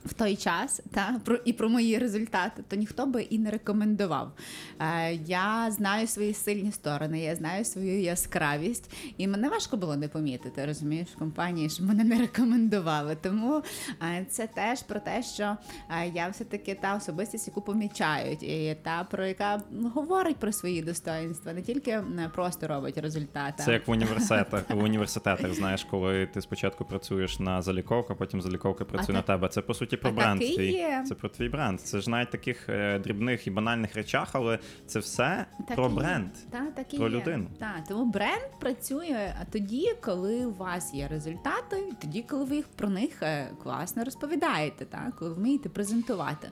В 0.06 0.14
той 0.14 0.36
час 0.36 0.82
та 0.92 1.20
про 1.26 1.36
і 1.36 1.54
про 1.54 1.70
мої 1.70 1.98
результати, 1.98 2.64
то 2.68 2.76
ніхто 2.76 3.06
би 3.06 3.22
і 3.22 3.40
не 3.40 3.52
рекомендував. 3.52 4.32
Е, 4.80 5.14
я 5.14 5.72
знаю 5.72 6.08
свої 6.08 6.34
сильні 6.34 6.72
сторони, 6.72 7.20
я 7.20 7.36
знаю 7.36 7.66
свою 7.66 8.02
яскравість, 8.02 8.92
і 9.18 9.28
мене 9.28 9.50
важко 9.50 9.78
було 9.78 9.96
не 9.96 10.08
помітити. 10.08 10.66
Розумієш, 10.66 11.08
в 11.16 11.20
компанії 11.20 11.70
що 11.70 11.84
мене 11.84 12.04
не 12.04 12.20
рекомендували. 12.20 13.18
Тому 13.22 13.64
е, 14.02 14.26
це 14.30 14.48
теж 14.48 14.84
про 14.84 15.00
те, 15.00 15.24
що 15.24 15.58
е, 15.90 16.12
я 16.14 16.28
все 16.28 16.44
таки 16.44 16.76
та 16.76 16.96
особистість, 16.96 17.48
яку 17.48 17.62
помічають, 17.62 18.44
і 18.44 18.78
та 18.84 19.04
про 19.04 19.26
яка 19.26 19.62
говорить 19.94 20.38
про 20.38 20.52
свої 20.52 20.82
достоинства, 20.82 21.54
не 21.54 21.62
тільки 21.62 22.04
просто 22.34 22.68
робить 22.68 22.98
результати. 22.98 23.64
Це 23.64 23.74
як 23.74 23.88
в 23.88 23.92
університетах, 23.92 24.70
в 24.70 24.84
університетах, 24.84 25.54
знаєш, 25.54 25.84
коли 25.84 26.26
ти 26.26 26.42
спочатку 26.42 26.86
працюєш 26.86 27.40
на 27.40 27.62
заліковку, 27.62 28.16
потім 28.16 28.42
заліковка 28.42 28.86
працює 28.86 29.16
А 29.16 29.18
на 29.18 29.22
тебе. 29.22 29.48
Це 29.48 29.62
по 29.62 29.74
суті 29.74 29.95
про 29.98 30.10
а 30.10 30.14
бренд. 30.14 30.40
твій. 30.40 30.72
є. 30.72 31.04
Це 31.08 31.16
про 31.16 31.30
твій 31.30 31.50
бренд. 31.50 31.82
Це 31.82 32.02
ж 32.02 32.10
навіть 32.10 32.30
таких 32.30 32.70
е, 32.70 33.00
дрібних 33.00 33.48
і 33.48 33.52
банальних 33.52 33.96
речах, 33.96 34.30
але 34.34 34.60
це 34.88 35.00
все 35.00 35.46
Так 35.68 35.76
про 35.76 35.84
є. 35.88 35.96
бренд. 35.96 36.32
Та, 36.52 36.66
так 36.76 36.94
і 36.94 36.98
про 36.98 37.08
є. 37.10 37.16
людину. 37.16 37.48
Та, 37.60 37.84
тому 37.88 38.06
бренд 38.12 38.60
працює 38.60 39.34
тоді, 39.52 39.92
коли 40.02 40.46
у 40.46 40.54
вас 40.54 40.94
є 40.94 41.08
результати, 41.08 41.94
тоді, 42.02 42.22
коли 42.22 42.46
ви 42.46 42.56
їх 42.56 42.68
про 42.68 42.90
них 42.90 43.24
е, 43.24 43.48
класно 43.64 44.04
розповідаєте, 44.04 44.86
та, 44.86 45.12
коли 45.20 45.34
вмієте 45.34 45.70
презентувати. 45.70 46.52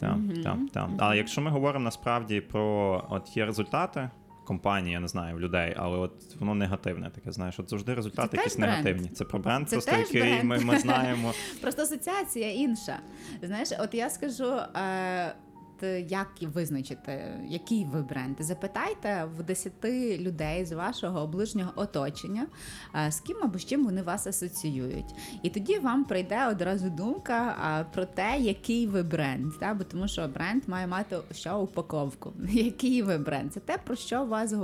Так, 0.00 0.16
так, 0.44 0.56
так. 0.72 0.88
Але 0.98 1.16
якщо 1.16 1.40
ми 1.40 1.50
говоримо 1.50 1.84
насправді 1.84 2.40
про 2.40 3.04
от 3.10 3.36
є 3.36 3.46
результати. 3.46 4.10
Компанії, 4.44 4.92
я 4.92 5.00
не 5.00 5.08
знаю, 5.08 5.38
людей, 5.38 5.74
але 5.76 5.98
от 5.98 6.36
воно 6.40 6.54
негативне 6.54 7.10
таке, 7.10 7.32
знаєш, 7.32 7.58
от 7.58 7.70
завжди 7.70 7.94
результати 7.94 8.28
Це 8.28 8.36
якісь 8.36 8.58
негативні. 8.58 9.08
Це 9.08 9.24
про 9.24 9.38
бренд, 9.38 9.68
Це 9.68 9.76
просто 9.76 9.96
який 9.96 10.22
бренд. 10.22 10.44
Ми, 10.44 10.58
ми 10.58 10.78
знаємо. 10.78 11.32
Просто 11.60 11.82
асоціація 11.82 12.52
інша. 12.52 12.98
Знаєш, 13.42 13.68
от 13.78 13.94
я 13.94 14.10
скажу. 14.10 14.60
Е- 14.76 15.34
як 16.08 16.28
визначити, 16.40 17.40
який 17.48 17.84
ви 17.84 18.02
бренд? 18.02 18.36
Запитайте 18.38 19.24
в 19.38 19.42
10 19.42 19.72
людей 20.20 20.64
з 20.64 20.72
вашого 20.72 21.26
ближнього 21.26 21.72
оточення, 21.76 22.46
е, 22.94 23.12
з 23.12 23.20
ким 23.20 23.36
або 23.42 23.58
з 23.58 23.64
чим 23.64 23.84
вони 23.84 24.02
вас 24.02 24.26
асоціюють. 24.26 25.14
І 25.42 25.50
тоді 25.50 25.78
вам 25.78 26.04
прийде 26.04 26.46
одразу 26.46 26.90
думка 26.90 27.86
про 27.94 28.04
те, 28.04 28.38
який 28.38 28.86
ви 28.86 29.02
бренд. 29.02 29.52
Та? 29.60 29.74
Бо 29.74 29.84
тому 29.84 30.08
що 30.08 30.28
бренд 30.28 30.62
має 30.66 30.86
мати 30.86 31.16
що 31.32 31.58
упаковку. 31.58 32.32
Який 32.48 33.02
ви 33.02 33.18
бренд? 33.18 33.52
Це 33.52 33.60
те, 33.60 33.78
про 33.78 33.96
що 33.96 34.24
вас 34.24 34.54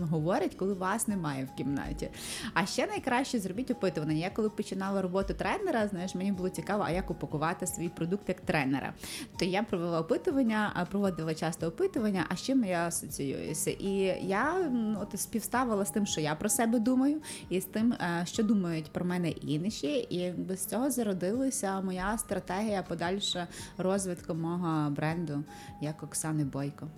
говорять, 0.00 0.54
коли 0.54 0.74
вас 0.74 1.08
немає 1.08 1.48
в 1.54 1.56
кімнаті. 1.56 2.08
А 2.54 2.66
ще 2.66 2.86
найкраще 2.86 3.38
зробіть 3.38 3.70
опитування. 3.70 4.18
Я 4.18 4.30
коли 4.30 4.50
починала 4.50 5.02
роботу 5.02 5.34
тренера, 5.34 5.88
знаєш, 5.88 6.14
мені 6.14 6.32
було 6.32 6.48
цікаво, 6.48 6.84
а 6.86 6.90
як 6.90 7.10
упакувати 7.10 7.66
свій 7.66 7.88
продукт 7.88 8.28
як 8.28 8.40
тренера. 8.40 8.92
То 9.38 9.44
я 9.44 9.62
провела 9.62 10.00
опитування, 10.00 10.63
проводила 10.90 11.34
часто 11.34 11.66
опитування, 11.66 12.26
а 12.28 12.36
з 12.36 12.42
чим 12.42 12.64
я 12.64 12.86
асоціююся. 12.86 13.70
І 13.70 13.92
я 14.22 14.70
от 15.02 15.20
співставила 15.20 15.84
з 15.84 15.90
тим, 15.90 16.06
що 16.06 16.20
я 16.20 16.34
про 16.34 16.48
себе 16.48 16.78
думаю, 16.78 17.20
і 17.48 17.60
з 17.60 17.64
тим, 17.64 17.92
е, 17.92 18.22
що 18.26 18.42
думають 18.42 18.92
про 18.92 19.04
мене 19.04 19.30
інші. 19.30 19.96
І 19.96 20.32
без 20.32 20.66
цього 20.66 20.90
зародилася 20.90 21.80
моя 21.80 22.18
стратегія 22.18 22.82
подальшого 22.82 23.46
розвитку 23.78 24.34
мого 24.34 24.90
бренду 24.90 25.44
як 25.80 26.02
Оксани 26.02 26.44
Бойко. 26.44 26.88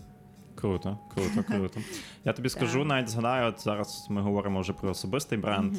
Круто, 0.57 0.99
круто, 1.15 1.43
круто. 1.49 1.81
Я 2.25 2.33
тобі 2.33 2.49
скажу, 2.49 2.79
Так. 2.79 2.89
навіть 2.89 3.09
згадаю, 3.09 3.49
от 3.49 3.61
зараз 3.61 4.07
ми 4.11 4.21
говоримо 4.21 4.61
вже 4.61 4.73
про 4.73 4.91
особистий 4.91 5.39
бренд, 5.39 5.77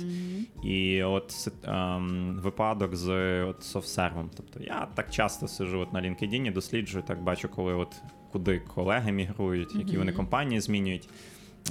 і 0.64 1.04
от 1.04 1.48
ем, 1.64 2.40
випадок 2.44 2.96
з 2.96 3.10
от 3.44 3.64
софтсервом. 3.64 4.30
Тобто 4.38 4.60
я 4.64 4.88
так 4.96 5.12
часто 5.12 5.48
сиджу 5.48 5.80
от 5.80 5.94
на 5.94 6.02
LinkedIn, 6.02 6.54
досліджую, 6.54 7.04
так 7.08 7.24
бачу, 7.24 7.50
коли 7.50 7.74
от 7.74 8.02
куди 8.32 8.60
колеги 8.60 9.12
мігрують, 9.12 9.76
які 9.76 9.98
вони 9.98 10.12
компанії 10.12 10.62
змінюють. 10.62 11.10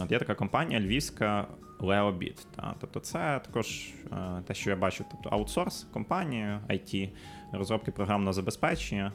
От 0.00 0.12
є 0.12 0.18
така 0.18 0.34
компанія 0.34 0.80
львівська 0.80 1.46
Leobit. 1.80 2.46
Та, 2.56 2.74
тобто 2.80 3.00
це 3.00 3.40
також 3.44 3.88
е, 4.12 4.42
те, 4.46 4.54
що 4.54 4.70
я 4.70 4.76
бачу, 4.76 5.04
тобто 5.10 5.28
аутсорс 5.28 5.86
компанія, 5.92 6.60
IT, 6.70 7.10
розробки 7.52 7.90
програмного 7.90 8.32
забезпечення. 8.32 9.12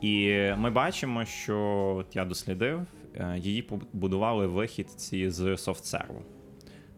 І 0.00 0.44
ми 0.58 0.70
бачимо, 0.70 1.24
що 1.24 1.58
от 1.98 2.16
я 2.16 2.24
дослідив, 2.24 2.86
її 3.36 3.62
побудували 3.62 4.46
вихід 4.46 4.90
ці 4.90 5.30
з 5.30 5.56
софтсерву. 5.56 6.22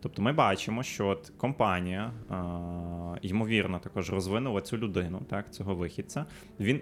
Тобто 0.01 0.23
ми 0.23 0.33
бачимо, 0.33 0.83
що 0.83 1.07
от 1.07 1.33
компанія, 1.37 2.13
е, 2.31 2.35
ймовірно, 3.23 3.79
також 3.79 4.11
розвинула 4.11 4.61
цю 4.61 4.79
людину, 4.79 5.23
так, 5.31 5.53
цього 5.53 5.75
вихідця. 5.75 6.27
Він 6.61 6.81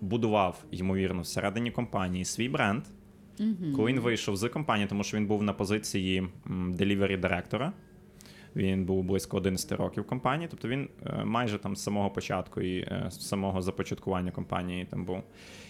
будував, 0.00 0.64
ймовірно, 0.70 1.22
всередині 1.22 1.70
компанії 1.70 2.24
свій 2.24 2.48
бренд. 2.48 2.82
Коли 3.76 3.92
він 3.92 4.00
вийшов 4.00 4.36
з 4.36 4.48
компанії, 4.48 4.88
тому 4.88 5.04
що 5.04 5.16
він 5.16 5.26
був 5.26 5.42
на 5.42 5.52
позиції 5.52 6.28
делівері 6.68 7.16
директора. 7.16 7.72
Він 8.56 8.84
був 8.84 9.04
близько 9.04 9.36
11 9.36 9.72
років 9.72 10.06
компанії, 10.06 10.48
тобто 10.50 10.68
він 10.68 10.88
е, 11.06 11.24
майже 11.24 11.58
там 11.58 11.76
з 11.76 11.82
самого 11.82 12.10
початку 12.10 12.60
і 12.60 12.78
е, 12.78 13.06
з 13.10 13.28
самого 13.28 13.62
започаткування 13.62 14.30
компанії 14.30 14.84
там 14.84 15.04
був. 15.04 15.22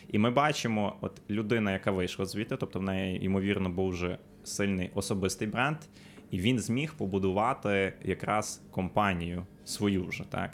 І 0.08 0.18
ми 0.18 0.30
бачимо, 0.30 0.96
от 1.00 1.22
людина, 1.30 1.72
яка 1.72 1.90
вийшла 1.90 2.26
звідти, 2.26 2.56
тобто 2.56 2.78
в 2.78 2.82
неї, 2.82 3.24
ймовірно, 3.24 3.70
був 3.70 3.88
вже 3.88 4.18
сильний 4.44 4.90
особистий 4.94 5.48
бренд, 5.48 5.76
і 6.30 6.38
він 6.38 6.58
зміг 6.58 6.94
побудувати 6.94 7.92
якраз 8.04 8.62
компанію 8.70 9.46
свою 9.64 10.06
вже. 10.06 10.24
Так 10.30 10.50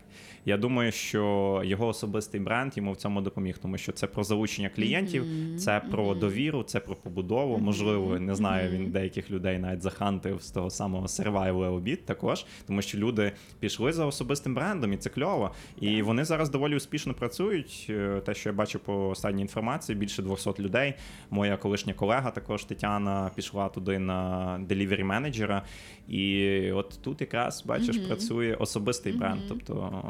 я 0.49 0.57
думаю, 0.57 0.93
що 0.93 1.63
його 1.65 1.87
особистий 1.87 2.41
бренд 2.41 2.77
йому 2.77 2.93
в 2.93 2.97
цьому 2.97 3.21
допоміг, 3.21 3.59
тому 3.59 3.79
що 3.79 3.93
це 3.93 4.07
про 4.07 4.25
залучення 4.25 4.69
клієнтів, 4.69 5.25
це 5.59 5.81
про 5.91 6.15
довіру, 6.15 6.63
це 6.63 6.81
про 6.81 6.95
побудову. 6.95 7.59
Можливо, 7.59 8.19
не 8.19 8.35
знаю, 8.35 8.71
він 8.71 8.91
деяких 8.91 9.31
людей 9.31 9.59
навіть 9.59 9.83
захантив 9.83 10.43
з 10.43 10.51
того 10.51 10.71
самого 10.71 11.07
Survival 11.07 11.75
обід 11.75 12.05
також, 12.05 12.47
тому 12.67 12.83
що 12.83 12.99
люди 12.99 13.33
пішли 13.61 13.93
за 13.93 14.07
особистим 14.07 14.55
брендом, 14.55 14.93
і 14.93 14.97
це 14.97 15.11
кльово. 15.11 15.51
І 15.81 16.03
вони 16.03 16.25
зараз 16.25 16.51
доволі 16.51 16.77
успішно 16.77 17.15
працюють. 17.15 17.87
Е, 17.91 18.23
Те, 18.27 18.35
що 18.35 18.49
я 18.49 18.53
бачу 18.53 18.79
по 18.79 19.09
останній 19.09 19.43
інформації, 19.43 19.99
більше 19.99 20.23
200 20.23 20.51
людей. 20.59 20.95
Моя 21.31 21.57
колишня 21.57 21.93
колега, 21.95 22.31
також 22.31 22.65
Тетяна, 22.65 23.31
пішла 23.35 23.69
туди 23.69 23.99
на 23.99 24.61
делівері 24.69 25.05
менеджера. 25.05 25.63
І 26.09 26.73
от 26.73 26.99
тут 27.03 27.21
якраз 27.21 27.65
бачиш, 27.67 27.99
працює 27.99 28.57
особистий 28.99 29.13
бренд. 29.13 29.41
Тобто 29.49 30.03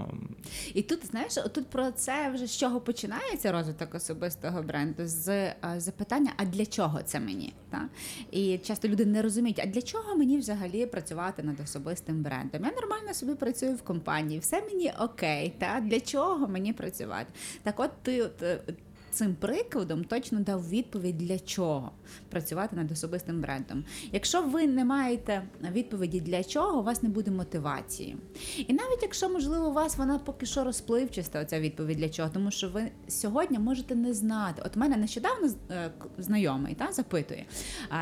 І 0.74 0.83
тут, 0.83 1.07
знаєш, 1.07 1.35
тут 1.35 1.66
про 1.66 1.90
це 1.90 2.31
вже 2.35 2.46
з 2.46 2.57
чого 2.57 2.81
починається 2.81 3.53
розвиток 3.53 3.94
особистого 3.94 4.62
бренду? 4.62 5.07
З 5.07 5.29
е, 5.29 5.55
запитання, 5.77 6.33
а 6.37 6.44
для 6.44 6.66
чого 6.66 7.03
це 7.03 7.20
мені? 7.20 7.55
Та? 7.70 7.88
І 8.31 8.59
часто 8.59 8.88
люди 8.88 9.07
не 9.07 9.22
розуміють, 9.22 9.61
а 9.64 9.66
для 9.66 9.83
чого 9.83 10.16
мені 10.16 10.38
взагалі 10.38 10.87
працювати 10.87 11.42
над 11.42 11.61
особистим 11.61 12.22
брендом? 12.22 12.64
Я 12.64 12.72
нормально 12.72 13.14
собі 13.14 13.35
працюю 13.35 13.74
в 13.74 13.83
компанії, 13.83 14.40
все 14.40 14.62
мені 14.62 14.92
окей. 15.01 15.55
Та? 15.59 15.81
Для 15.81 16.01
чого 16.01 16.48
мені 16.48 16.72
працювати? 16.72 17.27
Так 17.62 17.81
от 17.81 17.90
ти. 18.03 18.22
от, 18.22 18.42
е, 18.42 18.61
цим 19.11 19.35
прикладом 19.35 20.05
точно 20.05 20.40
дав 20.40 20.68
відповідь 20.68 21.18
для 21.18 21.38
чого 21.38 21.92
працювати 22.31 22.77
над 22.77 22.92
особистим 22.92 23.40
брендом. 23.40 23.85
Якщо 24.12 24.42
ви 24.42 24.66
не 24.66 24.85
маєте 24.85 25.42
відповіді 25.73 26.21
для 26.21 26.44
чого, 26.44 26.81
у 26.81 26.83
вас 26.83 27.03
не 27.03 27.09
буде 27.09 27.31
мотивації. 27.31 28.16
І 28.57 28.73
навіть 28.73 29.03
якщо, 29.03 29.29
можливо, 29.29 29.68
у 29.68 29.73
вас 29.73 29.97
вона 29.97 30.18
поки 30.18 30.47
що 30.47 30.64
розпливчаста, 30.64 31.42
оця 31.42 31.61
відповідь 31.61 31.99
для 31.99 32.09
чого, 32.09 32.29
тому 32.29 32.51
що 32.51 32.68
ви 32.68 32.90
сьогодні 33.09 33.59
можете 33.59 33.94
не 33.94 34.14
знати. 34.14 34.62
От 34.66 34.77
мене 34.77 34.97
нещодавно 34.97 35.49
е, 35.71 35.90
знайомий 36.18 36.75
та 36.75 36.92
запитує. 36.92 37.47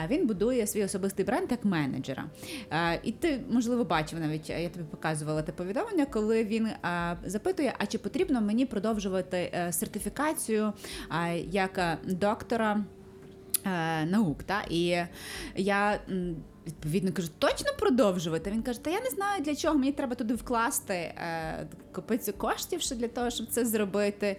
Він 0.09 0.27
будує 0.27 0.67
свій 0.67 0.85
особистий 0.85 1.25
бренд 1.25 1.51
як 1.51 1.65
менеджера. 1.65 2.25
І 3.03 3.13
ти, 3.13 3.41
можливо, 3.51 3.85
бачив 3.85 4.21
навіть, 4.21 4.51
я 4.51 4.69
тобі 4.69 4.85
показувала 4.91 5.43
те 5.43 5.53
повідомлення, 5.53 6.07
коли 6.07 6.45
він 6.45 6.69
запитує, 7.25 7.75
а 7.79 7.87
чи 7.87 7.99
потрібно 7.99 8.41
мені 8.41 8.67
продовжувати 8.67 9.53
е, 9.55 9.73
сертифікацію 9.73 10.73
як 11.51 11.79
е, 11.79 11.99
доктора 12.05 12.85
е, 13.67 14.05
наук. 14.07 14.43
Та? 14.43 14.63
І 14.71 14.97
я 15.57 15.99
відповідно 16.67 17.13
кажу, 17.13 17.29
точно 17.39 17.71
продовжувати. 17.79 18.51
Він 18.51 18.63
каже, 18.63 18.85
та 18.85 18.91
я 18.91 19.01
не 19.01 19.11
знаю 19.11 19.43
для 19.43 19.57
чого, 19.57 19.75
мені 19.79 19.93
треба 19.93 20.15
туди 20.15 20.35
вкласти 20.35 20.95
е, 20.95 21.67
копицю 21.93 22.33
коштів 22.33 22.81
ще 22.81 22.95
для 22.95 23.09
того, 23.09 23.31
щоб 23.31 23.47
це 23.47 23.65
зробити. 23.65 24.37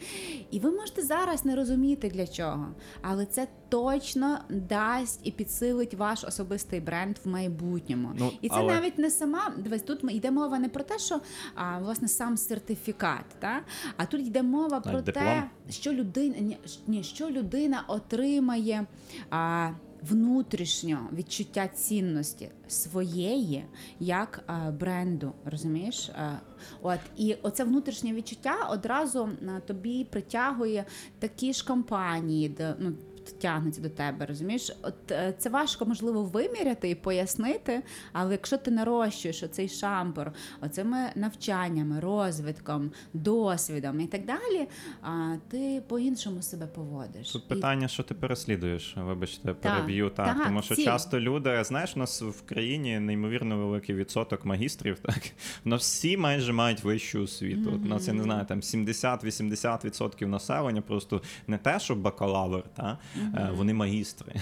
І 0.51 0.59
ви 0.59 0.71
можете 0.71 1.01
зараз 1.01 1.45
не 1.45 1.55
розуміти 1.55 2.09
для 2.09 2.27
чого, 2.27 2.67
але 3.01 3.25
це 3.25 3.47
точно 3.69 4.39
дасть 4.49 5.19
і 5.23 5.31
підсилить 5.31 5.93
ваш 5.93 6.23
особистий 6.23 6.79
бренд 6.79 7.17
в 7.23 7.29
майбутньому. 7.29 8.11
Ну, 8.19 8.31
і 8.41 8.49
це 8.49 8.55
але- 8.55 8.73
навіть 8.73 8.97
не 8.97 9.09
сама. 9.09 9.53
Дивись, 9.57 9.81
тут 9.81 10.03
йде 10.11 10.31
мова 10.31 10.59
не 10.59 10.69
про 10.69 10.83
те, 10.83 10.99
що 10.99 11.21
а, 11.55 11.79
власне 11.79 12.07
сам 12.07 12.37
сертифікат, 12.37 13.25
та? 13.39 13.61
а 13.97 14.05
тут 14.05 14.21
йде 14.21 14.43
мова 14.43 14.79
про 14.79 15.01
диплом. 15.01 15.25
те, 15.25 15.49
що 15.69 15.93
людина 15.93 16.57
ні, 16.87 17.03
що 17.03 17.29
людина 17.29 17.83
отримає 17.87 18.85
а, 19.29 19.69
внутрішньо 20.01 21.09
відчуття 21.13 21.67
цінності 21.67 22.49
своєї 22.67 23.65
як 23.99 24.43
а, 24.47 24.71
бренду. 24.71 25.31
Розумієш? 25.45 26.09
А, 26.09 26.35
от 26.81 26.99
і 27.17 27.35
оце 27.41 27.63
внутрішнє 27.63 28.13
відчуття 28.13 28.67
одразу 28.71 29.29
а, 29.47 29.59
тобі 29.59 30.03
притягує 30.03 30.85
такі 31.19 31.53
ж 31.53 31.65
компанії, 31.65 32.49
де 32.49 32.75
ну. 32.79 32.93
Тягнеться 33.31 33.81
до 33.81 33.89
тебе, 33.89 34.25
розумієш? 34.25 34.71
От 34.81 35.11
е, 35.11 35.33
це 35.37 35.49
важко 35.49 35.85
можливо 35.85 36.23
виміряти 36.23 36.89
і 36.89 36.95
пояснити, 36.95 37.83
але 38.13 38.31
якщо 38.31 38.57
ти 38.57 38.71
нарощуєш 38.71 39.43
оцей 39.43 39.69
шампур, 39.69 40.31
оцими 40.61 40.97
навчаннями, 41.15 41.99
розвитком, 41.99 42.91
досвідом 43.13 43.99
і 44.01 44.07
так 44.07 44.25
далі, 44.25 44.67
а 45.01 45.35
ти 45.49 45.81
по-іншому 45.87 46.41
себе 46.41 46.67
поводиш. 46.67 47.31
Тут 47.31 47.43
І- 47.45 47.49
питання, 47.49 47.87
що 47.87 48.03
ти 48.03 48.13
переслідуєш, 48.13 48.95
вибачте, 48.97 49.53
переб'ю 49.53 50.09
так. 50.09 50.25
так, 50.25 50.43
тому 50.45 50.61
що 50.61 50.75
ціль. 50.75 50.85
часто 50.85 51.19
люди, 51.19 51.63
знаєш, 51.63 51.95
у 51.95 51.99
нас 51.99 52.21
в 52.21 52.41
країні 52.45 52.99
неймовірно 52.99 53.57
великий 53.57 53.95
відсоток 53.95 54.45
магістрів, 54.45 54.99
так 55.01 55.21
у 55.65 55.69
нас 55.69 55.81
всі 55.81 56.17
майже 56.17 56.53
мають 56.53 56.83
вищу 56.83 57.21
освіту. 57.23 57.71
От 57.75 57.81
У 57.81 57.85
нас 57.85 58.07
я 58.07 58.13
не 58.13 58.23
знаю, 58.23 58.45
там 58.45 58.59
70-80% 58.59 60.25
населення 60.25 60.81
просто 60.81 61.21
не 61.47 61.57
те, 61.57 61.79
що 61.79 61.95
бакалавр, 61.95 62.63
та 62.75 62.97
е, 63.35 63.49
вони 63.55 63.73
магістри. 63.73 64.35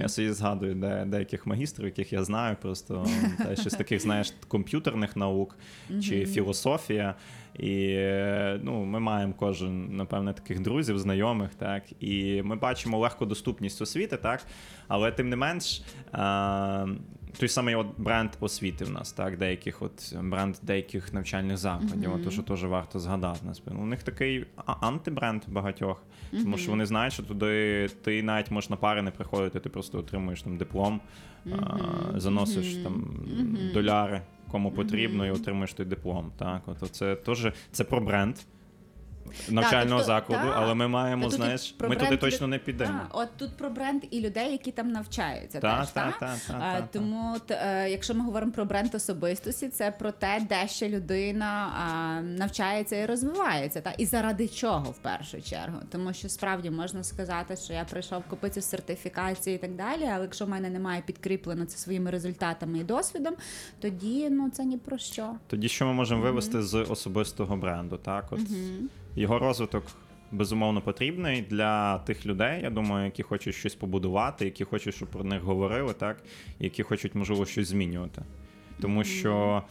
Я 0.00 0.08
собі 0.08 0.30
згадую 0.30 0.74
де, 0.74 1.04
деяких 1.06 1.46
магістрів, 1.46 1.86
яких 1.86 2.12
я 2.12 2.24
знаю, 2.24 2.56
просто 2.62 3.06
та, 3.38 3.56
щось 3.56 3.72
таких, 3.72 4.00
знаєш, 4.00 4.34
комп'ютерних 4.48 5.16
наук 5.16 5.58
чи 6.02 6.26
філософія. 6.26 7.14
І 7.58 7.86
е, 7.88 8.60
ну, 8.62 8.84
ми 8.84 9.00
маємо 9.00 9.34
кожен, 9.38 9.96
напевне, 9.96 10.32
таких 10.32 10.60
друзів, 10.60 10.98
знайомих, 10.98 11.54
так, 11.54 11.82
і 12.00 12.42
ми 12.42 12.56
бачимо 12.56 12.98
легкодоступність 12.98 13.82
освіти, 13.82 14.16
так, 14.16 14.46
але 14.88 15.12
тим 15.12 15.28
не 15.28 15.36
менш. 15.36 15.82
А, 16.12 16.86
той 17.38 17.48
самий 17.48 17.74
от 17.74 17.86
бренд 17.98 18.30
освіти 18.40 18.84
в 18.84 18.90
нас, 18.90 19.12
так, 19.12 19.38
деяких 19.38 19.82
от 19.82 20.14
бренд 20.22 20.56
деяких 20.62 21.12
навчальних 21.12 21.56
закладів, 21.56 22.10
mm-hmm. 22.10 22.26
от, 22.26 22.32
що 22.32 22.42
теж 22.42 22.64
варто 22.64 22.98
згадати. 22.98 23.40
У 23.66 23.86
них 23.86 24.02
такий 24.02 24.46
антибренд 24.66 25.42
багатьох, 25.48 26.02
тому 26.32 26.58
що 26.58 26.70
вони 26.70 26.86
знають, 26.86 27.12
що 27.12 27.22
туди 27.22 27.88
ти 28.02 28.22
навіть 28.22 28.50
можеш 28.50 28.70
на 28.70 28.76
пари 28.76 29.02
не 29.02 29.10
приходити, 29.10 29.60
ти 29.60 29.68
просто 29.68 29.98
отримуєш 29.98 30.42
там 30.42 30.56
диплом, 30.56 31.00
а, 31.52 31.78
заносиш 32.20 32.74
там 32.74 33.20
доляри 33.74 34.22
кому 34.52 34.70
потрібно, 34.70 35.26
і 35.26 35.30
отримуєш 35.30 35.74
той 35.74 35.86
диплом. 35.86 36.32
Так, 36.38 36.62
от 36.66 36.90
це 36.90 37.14
теж 37.16 37.52
це 37.72 37.84
про 37.84 38.00
бренд 38.00 38.36
навчального 39.48 40.00
тобто, 40.00 40.04
закладу, 40.04 40.48
так. 40.48 40.56
але 40.56 40.74
ми 40.74 40.88
маємо, 40.88 41.22
Та 41.22 41.30
тут 41.30 41.36
знаєш, 41.36 41.74
ми 41.80 41.96
туди 41.96 42.16
точно 42.16 42.46
не 42.46 42.58
підемо. 42.58 43.00
От 43.10 43.28
тут 43.36 43.56
про 43.56 43.70
бренд 43.70 44.02
і 44.10 44.20
людей, 44.20 44.52
які 44.52 44.72
там 44.72 44.92
навчаються. 44.92 45.60
Та, 45.60 45.80
теж, 45.80 45.88
та, 45.88 46.00
та? 46.04 46.26
та, 46.26 46.36
та, 46.46 46.52
та, 46.52 46.80
та. 46.80 46.88
Тому, 46.92 47.36
е, 47.50 47.90
якщо 47.90 48.14
ми 48.14 48.24
говоримо 48.24 48.52
про 48.52 48.64
бренд 48.64 48.94
особистості, 48.94 49.68
це 49.68 49.90
про 49.90 50.12
те, 50.12 50.46
де 50.48 50.68
ще 50.68 50.88
людина 50.88 51.68
навчається 52.22 52.96
і 52.96 53.06
розвивається, 53.06 53.80
та 53.80 53.90
і 53.90 54.06
заради 54.06 54.48
чого 54.48 54.90
в 54.90 54.98
першу 54.98 55.42
чергу. 55.42 55.78
Тому 55.90 56.12
що 56.12 56.28
справді 56.28 56.70
можна 56.70 57.04
сказати, 57.04 57.56
що 57.56 57.72
я 57.72 57.84
пройшов 57.84 58.22
купити 58.30 58.60
сертифікації 58.60 59.56
і 59.56 59.58
так 59.58 59.74
далі. 59.74 60.04
Але 60.14 60.22
якщо 60.22 60.44
в 60.44 60.48
мене 60.48 60.70
немає 60.70 61.02
підкріплено 61.06 61.64
це 61.64 61.78
своїми 61.78 62.10
результатами 62.10 62.78
і 62.78 62.84
досвідом, 62.84 63.34
тоді 63.80 64.30
ну 64.30 64.50
це 64.50 64.64
ні 64.64 64.76
про 64.76 64.98
що. 64.98 65.34
Тоді 65.46 65.68
що 65.68 65.86
ми 65.86 65.92
можемо 65.92 66.22
вивести 66.22 66.62
з 66.62 66.74
особистого 66.74 67.56
бренду? 67.56 67.96
Так, 67.96 68.24
от 68.30 68.40
його 69.16 69.38
розвиток 69.38 69.84
безумовно 70.32 70.80
потрібний 70.80 71.42
для 71.42 71.98
тих 71.98 72.26
людей, 72.26 72.62
я 72.62 72.70
думаю, 72.70 73.04
які 73.04 73.22
хочуть 73.22 73.54
щось 73.54 73.74
побудувати, 73.74 74.44
які 74.44 74.64
хочуть, 74.64 74.94
щоб 74.94 75.08
про 75.08 75.24
них 75.24 75.42
говорили, 75.42 75.92
так, 75.92 76.16
які 76.58 76.82
хочуть, 76.82 77.14
можливо, 77.14 77.46
щось 77.46 77.68
змінювати. 77.68 78.22
Тому 78.80 79.04
що. 79.04 79.62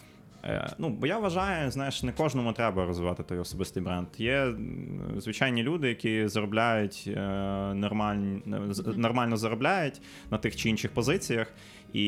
е, 0.43 0.69
Ну, 0.77 0.89
бо 0.89 1.07
я 1.07 1.17
вважаю, 1.17 1.71
знаєш, 1.71 2.03
не 2.03 2.11
кожному 2.11 2.53
треба 2.53 2.85
розвивати 2.85 3.23
той 3.23 3.39
особистий 3.39 3.83
бренд. 3.83 4.07
Є 4.17 4.53
звичайні 5.17 5.63
люди, 5.63 5.89
які 5.89 6.27
заробляють 6.27 7.03
е, 7.07 7.19
нормаль... 7.73 8.17
нормально 8.95 9.37
заробляють 9.37 10.01
на 10.31 10.37
тих 10.37 10.55
чи 10.55 10.69
інших 10.69 10.91
позиціях, 10.91 11.53
і 11.93 12.01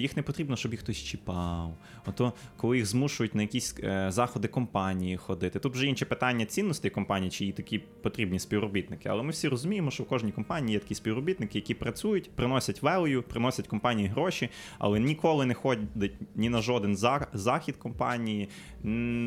їх 0.00 0.16
не 0.16 0.22
потрібно, 0.22 0.56
щоб 0.56 0.72
їх 0.72 0.80
хтось 0.80 0.96
чіпав. 0.96 1.76
Ото 2.06 2.32
коли 2.56 2.76
їх 2.76 2.86
змушують 2.86 3.34
на 3.34 3.42
якісь 3.42 3.76
е, 3.82 4.06
заходи 4.10 4.48
компанії 4.48 5.16
ходити. 5.16 5.58
Тут 5.58 5.72
вже 5.72 5.86
інше 5.86 6.04
питання 6.04 6.44
цінностей 6.44 6.90
компанії, 6.90 7.30
чи 7.30 7.44
їй 7.44 7.52
такі 7.52 7.78
потрібні 7.78 8.38
співробітники. 8.38 9.08
Але 9.08 9.22
ми 9.22 9.30
всі 9.30 9.48
розуміємо, 9.48 9.90
що 9.90 10.02
в 10.02 10.06
кожній 10.08 10.32
компанії 10.32 10.72
є 10.72 10.78
такі 10.78 10.94
співробітники, 10.94 11.58
які 11.58 11.74
працюють, 11.74 12.30
приносять 12.30 12.82
value, 12.82 13.20
приносять 13.22 13.66
компанії 13.66 14.08
гроші, 14.08 14.48
але 14.78 15.00
ніколи 15.00 15.46
не 15.46 15.54
ходять 15.54 16.12
ні 16.34 16.48
на 16.48 16.62
жоден 16.62 16.96
за- 16.96 17.26
захід 17.32 17.76
компанії. 17.76 18.48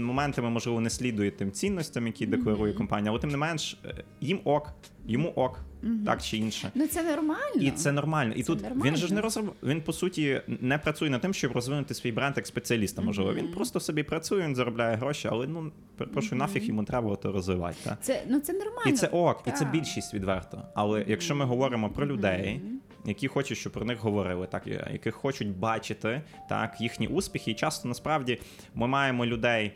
Моментами, 0.01 0.49
можливо, 0.49 0.81
не 0.81 0.89
слідує 0.89 1.31
тим 1.31 1.51
цінностям, 1.51 2.07
які 2.07 2.25
декларує 2.25 2.73
компанія, 2.73 3.11
але 3.11 3.19
тим 3.19 3.29
не 3.29 3.37
менш, 3.37 3.77
е, 3.85 4.03
їм 4.21 4.39
ок, 4.43 4.73
йому 5.07 5.29
ок, 5.29 5.59
так 6.05 6.21
чи 6.21 6.37
інше. 6.37 6.71
Ну 6.75 6.87
це 6.87 7.03
нормально. 7.03 7.61
І 7.61 7.71
це 7.71 7.91
нормально. 7.91 8.33
І 8.35 8.43
Це 8.43 8.47
тут 8.47 8.61
нормально. 8.63 8.83
він 8.85 8.95
же 8.95 9.07
ж 9.07 9.13
не 9.13 9.21
розроб... 9.21 9.53
він 9.63 9.81
по 9.81 9.93
суті 9.93 10.41
не 10.47 10.77
працює 10.77 11.09
над 11.09 11.21
тим, 11.21 11.33
щоб 11.33 11.51
розвинути 11.51 11.93
свій 11.93 12.11
бренд 12.11 12.33
як 12.37 12.47
спеціаліста. 12.47 13.01
Можливо, 13.01 13.33
він 13.33 13.47
просто 13.47 13.79
собі 13.79 14.03
працює, 14.03 14.43
він 14.43 14.55
заробляє 14.55 14.95
гроші, 14.95 15.27
але 15.31 15.47
ну 15.47 15.71
перепрошую, 15.97 16.39
нафіг 16.39 16.63
йому 16.63 16.83
треба 16.83 17.15
то 17.15 17.31
розвивати. 17.31 17.77
Та? 17.83 17.97
Це 18.01 18.23
ну 18.27 18.39
це 18.39 18.53
нормально. 18.53 18.81
І 18.85 18.91
це 18.91 19.07
ок, 19.07 19.43
і 19.47 19.51
це 19.51 19.65
більшість 19.65 20.13
відверто. 20.13 20.61
Але 20.75 21.05
якщо 21.07 21.35
ми 21.35 21.45
говоримо 21.45 21.89
про 21.89 22.05
людей, 22.05 22.61
які 23.05 23.27
хочуть, 23.27 23.57
щоб 23.57 23.73
про 23.73 23.85
них 23.85 23.99
говорили, 23.99 24.47
так 24.47 24.67
яких 24.67 25.15
хочуть 25.15 25.57
бачити 25.57 26.21
так 26.49 26.81
їхні 26.81 27.07
успіхи, 27.07 27.51
і 27.51 27.53
часто 27.53 27.87
насправді 27.87 28.39
ми 28.75 28.87
маємо 28.87 29.25
людей. 29.25 29.71